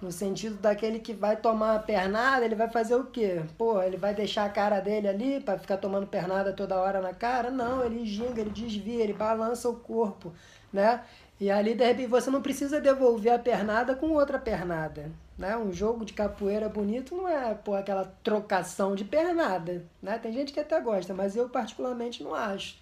No 0.00 0.10
sentido 0.10 0.56
daquele 0.56 0.98
que 0.98 1.12
vai 1.12 1.36
tomar 1.36 1.74
uma 1.74 1.78
pernada, 1.78 2.44
ele 2.44 2.56
vai 2.56 2.68
fazer 2.68 2.96
o 2.96 3.04
quê? 3.04 3.40
Pô, 3.56 3.80
ele 3.80 3.96
vai 3.96 4.12
deixar 4.12 4.44
a 4.44 4.50
cara 4.50 4.80
dele 4.80 5.06
ali 5.06 5.40
para 5.40 5.56
ficar 5.56 5.76
tomando 5.76 6.08
pernada 6.08 6.52
toda 6.52 6.80
hora 6.80 7.00
na 7.00 7.14
cara? 7.14 7.48
Não, 7.48 7.84
ele 7.84 8.04
ginga, 8.04 8.40
ele 8.40 8.50
desvia, 8.50 9.04
ele 9.04 9.12
balança 9.12 9.68
o 9.68 9.76
corpo, 9.76 10.32
né? 10.72 11.04
E 11.42 11.50
ali, 11.50 11.74
de 11.74 11.84
repente, 11.84 12.06
você 12.06 12.30
não 12.30 12.40
precisa 12.40 12.80
devolver 12.80 13.32
a 13.32 13.38
pernada 13.38 13.96
com 13.96 14.10
outra 14.10 14.38
pernada. 14.38 15.10
Né? 15.36 15.56
Um 15.56 15.72
jogo 15.72 16.04
de 16.04 16.12
capoeira 16.12 16.68
bonito 16.68 17.16
não 17.16 17.28
é 17.28 17.52
pô, 17.52 17.74
aquela 17.74 18.04
trocação 18.22 18.94
de 18.94 19.04
pernada. 19.04 19.84
Né? 20.00 20.20
Tem 20.20 20.32
gente 20.32 20.52
que 20.52 20.60
até 20.60 20.80
gosta, 20.80 21.12
mas 21.12 21.34
eu 21.34 21.48
particularmente 21.48 22.22
não 22.22 22.32
acho. 22.32 22.78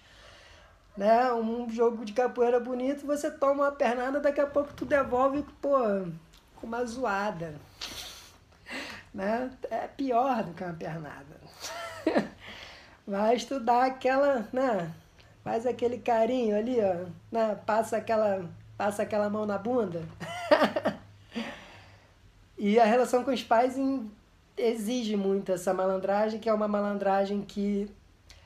Né? 0.95 1.33
Um 1.33 1.67
jogo 1.71 2.05
de 2.05 2.13
capoeira 2.13 2.59
bonito, 2.59 3.03
você 3.03 3.31
toma 3.31 3.63
uma 3.63 3.71
pernada, 3.71 4.19
daqui 4.19 4.39
a 4.39 4.45
pouco 4.45 4.71
tu 4.75 4.85
devolve 4.85 5.43
pô, 5.59 5.79
com 6.57 6.67
uma 6.67 6.85
zoada. 6.85 7.55
Né? 9.11 9.49
É 9.71 9.87
pior 9.87 10.43
do 10.43 10.53
que 10.53 10.63
uma 10.63 10.73
pernada. 10.73 11.41
Mas 13.07 13.43
tu 13.43 13.59
dá 13.59 13.85
aquela, 13.85 14.47
né? 14.53 14.93
Faz 15.43 15.65
aquele 15.65 15.97
carinho 15.97 16.57
ali, 16.57 16.77
ó, 16.79 17.05
né? 17.31 17.57
Passa 17.65 17.97
aquela, 17.97 18.49
passa 18.77 19.03
aquela 19.03 19.29
mão 19.29 19.45
na 19.45 19.57
bunda. 19.57 20.03
E 22.63 22.79
a 22.79 22.85
relação 22.85 23.23
com 23.23 23.31
os 23.31 23.41
pais 23.41 23.75
exige 24.55 25.17
muito 25.17 25.51
essa 25.51 25.73
malandragem, 25.73 26.39
que 26.39 26.47
é 26.47 26.53
uma 26.53 26.67
malandragem 26.67 27.41
que 27.41 27.89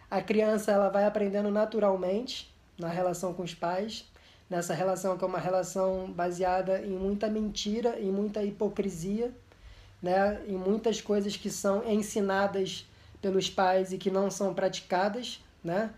a 0.10 0.22
criança 0.22 0.72
ela 0.72 0.88
vai 0.88 1.04
aprendendo 1.04 1.52
naturalmente 1.52 2.50
na 2.80 2.88
relação 2.88 3.34
com 3.34 3.44
os 3.44 3.54
pais, 3.54 4.06
nessa 4.50 4.74
relação 4.74 5.18
que 5.18 5.24
é 5.26 5.28
uma 5.28 5.38
relação 5.38 6.10
baseada 6.14 6.80
em 6.80 6.92
muita 6.92 7.28
mentira, 7.28 8.00
em 8.00 8.10
muita 8.10 8.42
hipocrisia, 8.42 9.34
né? 10.02 10.42
em 10.48 10.56
muitas 10.56 11.02
coisas 11.02 11.36
que 11.36 11.50
são 11.50 11.84
ensinadas 11.84 12.88
pelos 13.22 13.50
pais 13.50 13.92
e 13.92 13.98
que 13.98 14.10
não 14.10 14.32
são 14.32 14.54
praticadas, 14.54 15.44
né? 15.66 15.90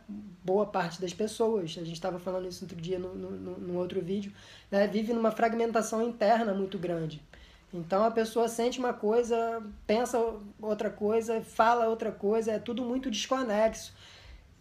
Boa 0.43 0.65
parte 0.65 1.01
das 1.01 1.13
pessoas, 1.13 1.71
a 1.77 1.83
gente 1.83 1.91
estava 1.91 2.17
falando 2.17 2.47
isso 2.47 2.63
outro 2.63 2.79
dia 2.79 2.97
no, 2.97 3.77
outro 3.77 4.01
vídeo, 4.01 4.31
né? 4.71 4.87
vive 4.87 5.11
numa 5.11 5.29
fragmentação 5.29 6.01
interna 6.01 6.53
muito 6.53 6.77
grande. 6.77 7.21
Então 7.73 8.05
a 8.05 8.09
pessoa 8.09 8.47
sente 8.47 8.79
uma 8.79 8.93
coisa, 8.93 9.61
pensa 9.85 10.17
outra 10.61 10.89
coisa, 10.89 11.41
fala 11.41 11.89
outra 11.89 12.13
coisa, 12.13 12.53
é 12.53 12.59
tudo 12.59 12.81
muito 12.81 13.11
desconexo. 13.11 13.93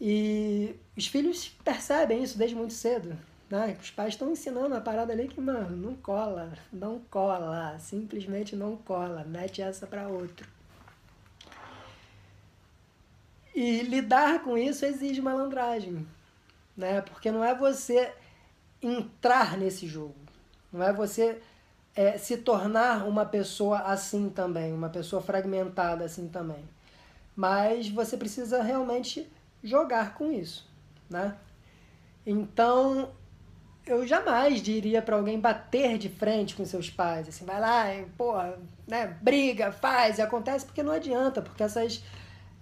E 0.01 0.75
os 0.97 1.07
filhos 1.07 1.49
percebem 1.64 2.23
isso 2.23 2.37
desde 2.37 2.57
muito 2.57 2.75
cedo. 2.75 3.16
Né? 3.49 3.77
Os 3.81 3.92
pais 3.92 4.14
estão 4.14 4.33
ensinando 4.33 4.75
a 4.75 4.81
parada 4.81 5.12
ali 5.12 5.29
que, 5.29 5.40
mano, 5.40 5.77
não 5.77 5.95
cola, 5.95 6.53
não 6.73 6.99
cola, 7.09 7.79
simplesmente 7.79 8.57
não 8.57 8.77
cola, 8.77 9.23
mete 9.23 9.62
essa 9.62 9.87
para 9.87 10.09
outro. 10.09 10.56
E 13.57 13.81
lidar 13.81 14.42
com 14.42 14.59
isso 14.59 14.85
exige 14.85 15.23
malandragem, 15.23 16.07
né? 16.77 17.01
Porque 17.01 17.31
não 17.33 17.42
é 17.42 17.55
você 17.55 18.12
entrar 18.83 19.57
nesse 19.57 19.87
jogo, 19.87 20.14
não 20.71 20.83
é 20.83 20.92
você 20.92 21.40
é, 21.95 22.19
se 22.19 22.37
tornar 22.37 23.09
uma 23.09 23.25
pessoa 23.25 23.79
assim 23.79 24.29
também, 24.29 24.75
uma 24.75 24.90
pessoa 24.90 25.23
fragmentada 25.23 26.05
assim 26.05 26.29
também. 26.29 26.69
Mas 27.35 27.88
você 27.88 28.14
precisa 28.14 28.62
realmente 28.62 29.27
jogar 29.64 30.12
com 30.12 30.31
isso, 30.31 30.69
né? 31.09 31.35
Então, 32.27 33.09
eu 33.87 34.07
jamais 34.07 34.61
diria 34.61 35.01
para 35.01 35.16
alguém 35.16 35.40
bater 35.40 35.97
de 35.97 36.11
frente 36.11 36.55
com 36.55 36.66
seus 36.66 36.90
pais, 36.90 37.27
assim, 37.27 37.47
vai 37.47 37.59
lá, 37.59 37.85
porra, 38.19 38.59
né, 38.87 39.16
briga, 39.23 39.73
faz, 39.73 40.19
e 40.19 40.23
acontece 40.23 40.66
porque 40.66 40.83
não 40.83 40.92
adianta, 40.92 41.40
porque 41.40 41.62
essas, 41.62 42.03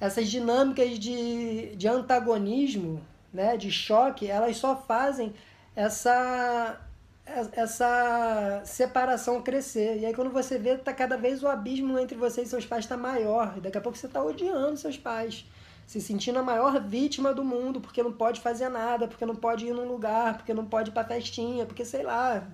essas 0.01 0.29
dinâmicas 0.29 0.99
de, 0.99 1.75
de 1.77 1.89
antagonismo, 1.89 3.01
né, 3.33 3.57
de 3.57 3.71
choque, 3.71 4.29
elas 4.29 4.57
só 4.57 4.77
fazem 4.77 5.35
essa 5.75 6.81
essa 7.27 8.61
separação 8.65 9.41
crescer. 9.43 9.99
E 9.99 10.07
aí 10.07 10.15
quando 10.15 10.31
você 10.31 10.59
vê, 10.59 10.77
tá 10.77 10.93
cada 10.93 11.17
vez 11.17 11.43
o 11.43 11.49
abismo 11.49 11.99
entre 11.99 12.17
você 12.17 12.43
e 12.43 12.47
seus 12.47 12.67
pais 12.67 12.85
está 12.85 12.97
maior. 12.97 13.55
E 13.57 13.61
daqui 13.61 13.79
a 13.79 13.81
pouco 13.81 13.97
você 13.97 14.07
está 14.07 14.23
odiando 14.23 14.77
seus 14.77 14.99
pais. 14.99 15.47
Se 15.87 16.01
sentindo 16.01 16.39
a 16.39 16.43
maior 16.43 16.81
vítima 16.81 17.33
do 17.33 17.45
mundo, 17.45 17.81
porque 17.81 18.03
não 18.03 18.13
pode 18.13 18.41
fazer 18.41 18.69
nada, 18.69 19.09
porque 19.09 19.25
não 19.25 19.37
pode 19.37 19.67
ir 19.67 19.73
num 19.73 19.89
lugar, 19.89 20.37
porque 20.37 20.53
não 20.55 20.67
pode 20.67 20.91
ir 20.91 20.93
pra 20.93 21.05
festinha, 21.05 21.67
porque 21.67 21.85
sei 21.85 22.03
lá. 22.03 22.47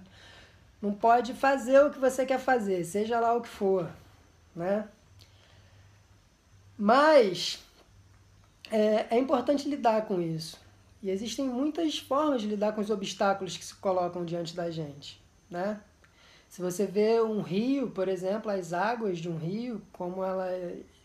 Não 0.81 0.92
pode 0.92 1.35
fazer 1.35 1.85
o 1.85 1.90
que 1.90 1.98
você 1.98 2.24
quer 2.24 2.38
fazer, 2.38 2.85
seja 2.85 3.20
lá 3.20 3.35
o 3.35 3.42
que 3.42 3.48
for, 3.48 3.88
né? 4.57 4.87
Mas 6.80 7.62
é, 8.70 9.14
é 9.14 9.18
importante 9.18 9.68
lidar 9.68 10.06
com 10.06 10.18
isso. 10.18 10.58
E 11.02 11.10
existem 11.10 11.46
muitas 11.46 11.98
formas 11.98 12.40
de 12.40 12.48
lidar 12.48 12.72
com 12.72 12.80
os 12.80 12.88
obstáculos 12.88 13.54
que 13.54 13.64
se 13.64 13.74
colocam 13.74 14.24
diante 14.24 14.56
da 14.56 14.70
gente, 14.70 15.20
né? 15.50 15.78
Se 16.48 16.62
você 16.62 16.86
vê 16.86 17.20
um 17.20 17.42
rio, 17.42 17.90
por 17.90 18.08
exemplo, 18.08 18.50
as 18.50 18.72
águas 18.72 19.18
de 19.18 19.28
um 19.28 19.36
rio, 19.36 19.82
como, 19.92 20.24
ela, 20.24 20.48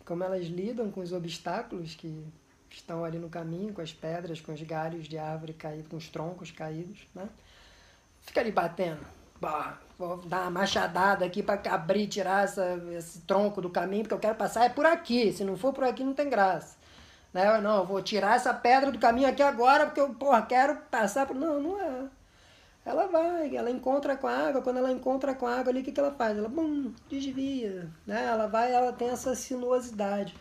como 0.05 0.23
elas 0.23 0.45
lidam 0.45 0.89
com 0.89 1.01
os 1.01 1.11
obstáculos 1.11 1.93
que 1.93 2.25
estão 2.69 3.03
ali 3.03 3.19
no 3.19 3.29
caminho, 3.29 3.73
com 3.73 3.81
as 3.81 3.91
pedras, 3.91 4.39
com 4.39 4.53
os 4.53 4.61
galhos 4.61 5.07
de 5.07 5.17
árvore 5.17 5.53
caídos, 5.53 5.87
com 5.89 5.97
os 5.97 6.07
troncos 6.07 6.51
caídos, 6.51 7.05
né? 7.13 7.27
Fica 8.21 8.39
ali 8.39 8.51
batendo. 8.51 9.05
Vou 9.97 10.17
dar 10.17 10.43
uma 10.43 10.51
machadada 10.51 11.25
aqui 11.25 11.43
para 11.43 11.59
abrir, 11.73 12.07
tirar 12.07 12.43
essa, 12.43 12.81
esse 12.91 13.21
tronco 13.21 13.61
do 13.61 13.69
caminho, 13.69 14.03
porque 14.03 14.15
eu 14.15 14.19
quero 14.19 14.35
passar 14.35 14.65
é 14.65 14.69
por 14.69 14.85
aqui. 14.85 15.31
Se 15.31 15.43
não 15.43 15.55
for 15.57 15.73
por 15.73 15.83
aqui, 15.83 16.03
não 16.03 16.13
tem 16.13 16.29
graça. 16.29 16.77
Né? 17.33 17.59
Não, 17.61 17.79
eu 17.79 17.85
vou 17.85 18.01
tirar 18.01 18.35
essa 18.35 18.53
pedra 18.53 18.91
do 18.91 18.99
caminho 18.99 19.27
aqui 19.27 19.43
agora 19.43 19.85
porque 19.85 19.99
eu, 19.99 20.09
porra, 20.13 20.41
quero 20.41 20.77
passar 20.89 21.25
por. 21.25 21.35
Não, 21.35 21.61
não 21.61 21.81
é. 21.81 22.05
Ela 22.85 23.07
vai, 23.07 23.55
ela 23.55 23.71
encontra 23.71 24.15
com 24.15 24.27
a 24.27 24.47
água, 24.47 24.61
quando 24.61 24.77
ela 24.77 24.91
encontra 24.91 25.33
com 25.33 25.47
a 25.47 25.55
água 25.57 25.71
ali, 25.71 25.81
o 25.81 25.83
que, 25.83 25.91
que 25.91 25.99
ela 25.99 26.11
faz? 26.11 26.37
Ela, 26.37 26.47
bum, 26.47 26.93
desvia, 27.09 27.89
né? 28.05 28.25
Ela 28.25 28.47
vai, 28.47 28.71
ela 28.71 28.93
tem 28.93 29.09
essa 29.09 29.33
sinuosidade. 29.33 30.35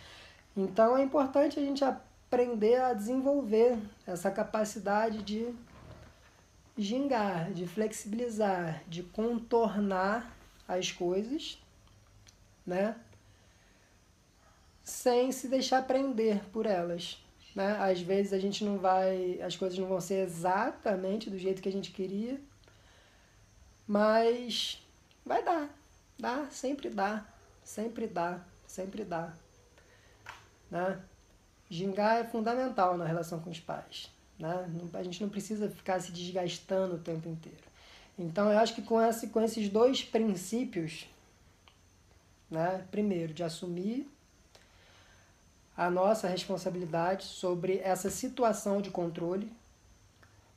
Então 0.55 0.97
é 0.97 1.03
importante 1.03 1.59
a 1.59 1.63
gente 1.63 1.83
aprender 1.83 2.81
a 2.81 2.93
desenvolver 2.93 3.79
essa 4.07 4.31
capacidade 4.31 5.23
de 5.23 5.55
gingar, 6.77 7.53
de 7.53 7.67
flexibilizar, 7.67 8.83
de 8.89 9.03
contornar 9.03 10.37
as 10.67 10.91
coisas, 10.91 11.59
né? 12.67 12.97
sem 14.83 15.33
se 15.33 15.49
deixar 15.49 15.83
prender 15.87 16.45
por 16.51 16.67
elas. 16.67 17.19
Né? 17.55 17.77
Às 17.79 18.01
vezes 18.01 18.33
a 18.33 18.39
gente 18.39 18.65
não 18.65 18.79
vai, 18.79 19.41
as 19.41 19.57
coisas 19.57 19.79
não 19.79 19.87
vão 19.87 20.01
ser 20.01 20.27
exatamente 20.27 21.31
do 21.31 21.39
jeito 21.39 21.63
que 21.63 21.69
a 21.69 21.73
gente 21.73 21.91
queria, 21.91 22.41
mas 23.87 24.83
vai 25.25 25.43
dar, 25.43 25.69
dá, 26.19 26.47
sempre 26.51 26.91
dá, 26.91 27.25
sempre 27.63 28.07
dá, 28.07 28.41
sempre 28.67 29.05
dá. 29.05 29.33
Né? 30.71 31.01
Gingar 31.71 32.19
é 32.19 32.25
fundamental 32.25 32.97
na 32.97 33.07
relação 33.07 33.41
com 33.41 33.51
os 33.51 33.61
pais. 33.61 34.14
Né? 34.39 34.71
A 34.95 35.03
gente 35.03 35.23
não 35.23 35.29
precisa 35.29 35.69
ficar 35.69 36.01
se 36.01 36.13
desgastando 36.13 36.97
o 36.97 36.99
tempo 36.99 37.29
inteiro. 37.29 37.59
Então 38.19 38.51
eu 38.51 38.59
acho 38.59 38.75
que 38.75 38.83
com, 38.83 39.01
esse, 39.01 39.29
com 39.29 39.41
esses 39.41 39.69
dois 39.69 40.03
princípios, 40.03 41.07
né? 42.51 42.85
primeiro, 42.91 43.33
de 43.33 43.43
assumir 43.43 44.09
a 45.77 45.91
nossa 45.91 46.29
responsabilidade 46.29 47.25
sobre 47.25 47.79
essa 47.79 48.09
situação 48.09 48.81
de 48.81 48.91
controle, 48.91 49.53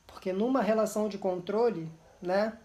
porque 0.05 0.31
numa 0.31 0.61
relação 0.61 1.09
de 1.09 1.17
controle, 1.17 1.89
né, 2.21 2.57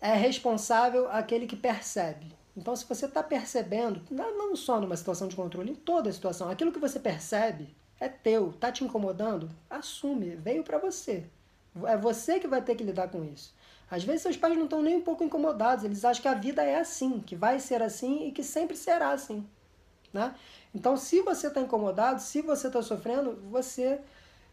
é 0.00 0.14
responsável 0.14 1.10
aquele 1.10 1.46
que 1.46 1.56
percebe. 1.56 2.32
Então, 2.56 2.74
se 2.74 2.84
você 2.84 3.06
está 3.06 3.22
percebendo, 3.22 4.02
não 4.10 4.54
só 4.56 4.80
numa 4.80 4.96
situação 4.96 5.28
de 5.28 5.36
controle, 5.36 5.70
em 5.70 5.74
toda 5.74 6.12
situação, 6.12 6.48
aquilo 6.48 6.72
que 6.72 6.78
você 6.78 6.98
percebe 6.98 7.74
é 8.00 8.08
teu, 8.08 8.52
tá 8.54 8.72
te 8.72 8.82
incomodando, 8.82 9.50
assume, 9.68 10.30
veio 10.30 10.64
para 10.64 10.78
você. 10.78 11.26
É 11.84 11.96
você 11.96 12.40
que 12.40 12.48
vai 12.48 12.62
ter 12.62 12.74
que 12.74 12.82
lidar 12.82 13.08
com 13.08 13.22
isso. 13.22 13.54
Às 13.90 14.02
vezes 14.02 14.22
seus 14.22 14.36
pais 14.36 14.56
não 14.56 14.64
estão 14.64 14.82
nem 14.82 14.96
um 14.96 15.02
pouco 15.02 15.22
incomodados, 15.22 15.84
eles 15.84 16.04
acham 16.04 16.22
que 16.22 16.28
a 16.28 16.34
vida 16.34 16.62
é 16.62 16.78
assim, 16.78 17.20
que 17.20 17.36
vai 17.36 17.60
ser 17.60 17.82
assim 17.82 18.26
e 18.26 18.32
que 18.32 18.42
sempre 18.42 18.76
será 18.76 19.10
assim. 19.10 19.46
Né? 20.12 20.34
Então, 20.74 20.96
se 20.96 21.20
você 21.20 21.48
está 21.48 21.60
incomodado, 21.60 22.20
se 22.20 22.40
você 22.40 22.68
está 22.68 22.82
sofrendo, 22.82 23.36
você, 23.50 24.00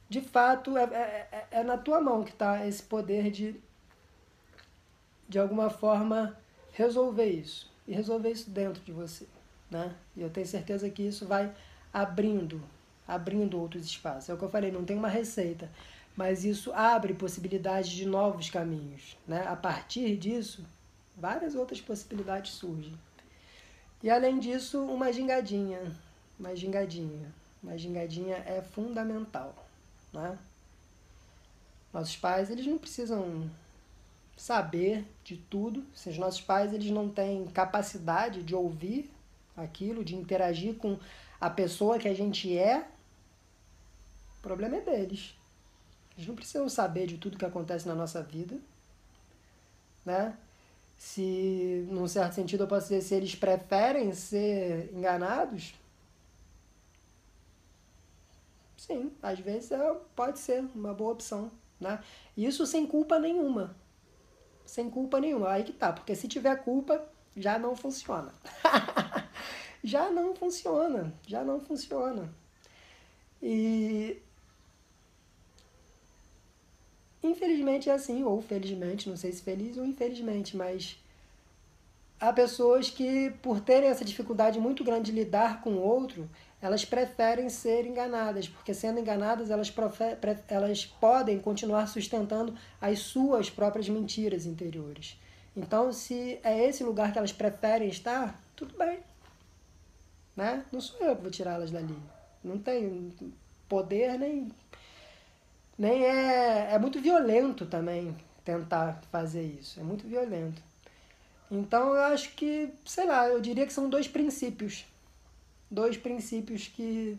de 0.09 0.21
fato, 0.21 0.77
é, 0.77 0.83
é, 0.83 1.27
é, 1.31 1.47
é 1.59 1.63
na 1.63 1.77
tua 1.77 2.01
mão 2.01 2.23
que 2.23 2.31
está 2.31 2.65
esse 2.67 2.83
poder 2.83 3.31
de, 3.31 3.59
de 5.29 5.39
alguma 5.39 5.69
forma, 5.69 6.37
resolver 6.73 7.27
isso. 7.27 7.71
E 7.87 7.93
resolver 7.93 8.31
isso 8.31 8.49
dentro 8.49 8.81
de 8.83 8.91
você. 8.91 9.27
Né? 9.69 9.95
E 10.15 10.21
eu 10.21 10.29
tenho 10.29 10.45
certeza 10.45 10.89
que 10.89 11.03
isso 11.03 11.25
vai 11.25 11.53
abrindo, 11.93 12.61
abrindo 13.07 13.59
outros 13.59 13.85
espaços. 13.85 14.29
É 14.29 14.33
o 14.33 14.37
que 14.37 14.43
eu 14.43 14.49
falei, 14.49 14.71
não 14.71 14.83
tem 14.83 14.97
uma 14.97 15.07
receita, 15.07 15.69
mas 16.15 16.43
isso 16.43 16.71
abre 16.73 17.13
possibilidades 17.13 17.89
de 17.91 18.05
novos 18.05 18.49
caminhos. 18.49 19.17
Né? 19.27 19.45
A 19.47 19.55
partir 19.55 20.17
disso, 20.17 20.63
Várias 21.17 21.55
outras 21.55 21.81
possibilidades 21.81 22.53
surgem. 22.53 22.93
E 24.03 24.09
além 24.09 24.37
disso, 24.37 24.79
uma 24.85 25.11
gingadinha. 25.11 25.91
Uma 26.39 26.55
gingadinha. 26.55 27.33
Uma 27.61 27.75
gingadinha 27.75 28.35
é 28.45 28.61
fundamental. 28.61 29.55
Né? 30.13 30.37
Nossos 31.91 32.15
pais, 32.15 32.51
eles 32.51 32.67
não 32.67 32.77
precisam 32.77 33.49
saber 34.35 35.03
de 35.23 35.37
tudo. 35.37 35.83
Se 35.95 36.09
os 36.09 36.19
nossos 36.19 36.41
pais 36.41 36.71
eles 36.71 36.91
não 36.91 37.09
têm 37.09 37.47
capacidade 37.47 38.43
de 38.43 38.53
ouvir 38.53 39.09
aquilo, 39.55 40.05
de 40.05 40.15
interagir 40.15 40.75
com 40.75 40.99
a 41.41 41.49
pessoa 41.49 41.97
que 41.97 42.07
a 42.07 42.13
gente 42.13 42.55
é, 42.55 42.87
problema 44.47 44.77
é 44.77 44.81
deles. 44.81 45.35
Eles 46.15 46.27
não 46.27 46.35
precisam 46.35 46.69
saber 46.69 47.05
de 47.05 47.17
tudo 47.17 47.37
que 47.37 47.45
acontece 47.45 47.85
na 47.87 47.93
nossa 47.93 48.23
vida, 48.23 48.57
né? 50.05 50.35
Se, 50.97 51.85
num 51.89 52.07
certo 52.07 52.33
sentido, 52.33 52.63
eu 52.63 52.67
posso 52.67 52.87
dizer, 52.87 53.01
se 53.01 53.13
eles 53.13 53.35
preferem 53.35 54.13
ser 54.13 54.89
enganados, 54.95 55.75
sim, 58.77 59.11
às 59.21 59.39
vezes 59.39 59.71
é, 59.71 59.93
pode 60.15 60.39
ser 60.39 60.63
uma 60.73 60.93
boa 60.93 61.11
opção, 61.11 61.51
né? 61.79 62.01
Isso 62.35 62.65
sem 62.65 62.87
culpa 62.87 63.19
nenhuma. 63.19 63.75
Sem 64.65 64.89
culpa 64.89 65.19
nenhuma. 65.19 65.51
Aí 65.51 65.63
que 65.63 65.73
tá, 65.73 65.91
porque 65.93 66.15
se 66.15 66.27
tiver 66.27 66.55
culpa, 66.63 67.05
já 67.35 67.59
não 67.59 67.75
funciona. 67.75 68.33
já 69.83 70.09
não 70.09 70.33
funciona, 70.33 71.13
já 71.27 71.43
não 71.43 71.59
funciona. 71.59 72.33
E 73.41 74.19
Infelizmente 77.27 77.89
é 77.89 77.93
assim, 77.93 78.23
ou 78.23 78.41
felizmente, 78.41 79.09
não 79.09 79.17
sei 79.17 79.31
se 79.31 79.41
feliz 79.41 79.77
ou 79.77 79.85
infelizmente, 79.85 80.55
mas 80.55 80.97
há 82.19 82.31
pessoas 82.31 82.89
que, 82.89 83.31
por 83.41 83.59
terem 83.59 83.89
essa 83.89 84.05
dificuldade 84.05 84.59
muito 84.59 84.83
grande 84.83 85.11
de 85.11 85.17
lidar 85.17 85.61
com 85.61 85.71
o 85.71 85.81
outro, 85.81 86.29
elas 86.61 86.85
preferem 86.85 87.49
ser 87.49 87.85
enganadas, 87.85 88.47
porque 88.47 88.73
sendo 88.73 88.99
enganadas 88.99 89.51
elas, 89.51 89.73
elas 90.47 90.85
podem 90.85 91.39
continuar 91.39 91.87
sustentando 91.87 92.55
as 92.81 92.99
suas 92.99 93.49
próprias 93.49 93.87
mentiras 93.89 94.45
interiores. 94.45 95.19
Então, 95.55 95.91
se 95.91 96.39
é 96.43 96.67
esse 96.67 96.83
lugar 96.83 97.11
que 97.11 97.17
elas 97.17 97.31
preferem 97.31 97.89
estar, 97.89 98.39
tudo 98.55 98.77
bem. 98.77 98.99
Né? 100.35 100.63
Não 100.71 100.79
sou 100.79 100.99
eu 101.01 101.15
que 101.15 101.21
vou 101.23 101.31
tirá-las 101.31 101.71
dali. 101.71 101.97
Não 102.43 102.59
tenho 102.59 103.11
poder 103.67 104.17
nem 104.19 104.51
nem 105.77 106.03
é, 106.03 106.73
é 106.73 106.79
muito 106.79 106.99
violento 106.99 107.65
também 107.65 108.15
tentar 108.43 109.01
fazer 109.11 109.43
isso. 109.43 109.79
É 109.79 109.83
muito 109.83 110.07
violento. 110.07 110.61
Então 111.51 111.93
eu 111.93 112.01
acho 112.01 112.33
que, 112.33 112.69
sei 112.85 113.05
lá, 113.05 113.27
eu 113.27 113.39
diria 113.39 113.65
que 113.65 113.73
são 113.73 113.89
dois 113.89 114.07
princípios. 114.07 114.85
Dois 115.69 115.97
princípios 115.97 116.67
que 116.67 117.17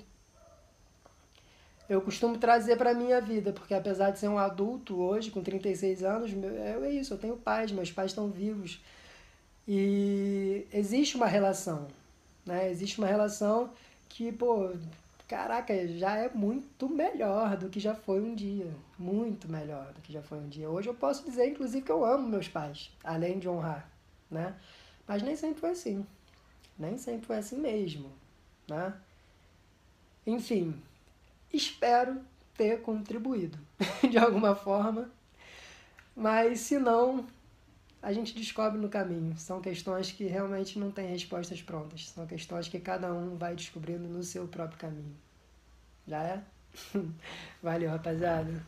eu 1.88 2.00
costumo 2.02 2.36
trazer 2.36 2.76
para 2.76 2.92
minha 2.92 3.20
vida, 3.20 3.52
porque 3.52 3.72
apesar 3.72 4.10
de 4.10 4.18
ser 4.18 4.28
um 4.28 4.38
adulto 4.38 5.00
hoje, 5.00 5.30
com 5.30 5.42
36 5.42 6.02
anos, 6.02 6.32
é, 6.32 6.78
é 6.82 6.90
isso, 6.90 7.14
eu 7.14 7.18
tenho 7.18 7.36
pais, 7.36 7.72
meus 7.72 7.90
pais 7.90 8.10
estão 8.10 8.28
vivos. 8.28 8.80
E 9.66 10.66
existe 10.72 11.16
uma 11.16 11.26
relação, 11.26 11.88
né? 12.44 12.70
Existe 12.70 12.98
uma 12.98 13.06
relação 13.06 13.70
que, 14.08 14.32
pô, 14.32 14.72
caraca, 15.28 15.86
já 15.86 16.16
é 16.16 16.30
muito 16.30 16.88
melhor 16.88 17.56
do 17.58 17.68
que 17.68 17.78
já 17.78 17.94
foi 17.94 18.20
um 18.20 18.34
dia. 18.34 18.74
Muito 18.98 19.50
melhor 19.50 19.92
do 19.92 20.00
que 20.00 20.12
já 20.12 20.22
foi 20.22 20.38
um 20.38 20.48
dia. 20.48 20.68
Hoje 20.68 20.88
eu 20.88 20.94
posso 20.94 21.22
dizer, 21.24 21.46
inclusive, 21.46 21.84
que 21.84 21.92
eu 21.92 22.04
amo 22.04 22.26
meus 22.26 22.48
pais, 22.48 22.90
além 23.04 23.38
de 23.38 23.48
honrar, 23.48 23.88
né? 24.30 24.56
Mas 25.06 25.22
nem 25.22 25.36
sempre 25.36 25.60
foi 25.60 25.70
assim. 25.70 26.06
Nem 26.78 26.96
sempre 26.96 27.26
foi 27.26 27.36
assim 27.36 27.58
mesmo, 27.58 28.10
né? 28.66 28.94
Enfim, 30.26 30.80
espero 31.52 32.20
ter 32.56 32.80
contribuído 32.82 33.58
de 34.10 34.16
alguma 34.16 34.54
forma. 34.54 35.10
Mas 36.16 36.60
se 36.60 36.78
não, 36.78 37.26
a 38.02 38.12
gente 38.12 38.34
descobre 38.34 38.78
no 38.78 38.88
caminho. 38.88 39.36
São 39.36 39.60
questões 39.60 40.12
que 40.12 40.24
realmente 40.24 40.78
não 40.78 40.90
têm 40.90 41.08
respostas 41.08 41.60
prontas. 41.62 42.08
São 42.08 42.26
questões 42.26 42.68
que 42.68 42.78
cada 42.78 43.12
um 43.12 43.36
vai 43.36 43.54
descobrindo 43.54 44.08
no 44.08 44.22
seu 44.22 44.46
próprio 44.46 44.78
caminho. 44.78 45.16
Já 46.06 46.22
é? 46.22 46.42
Valeu, 47.62 47.90
rapaziada. 47.90 48.62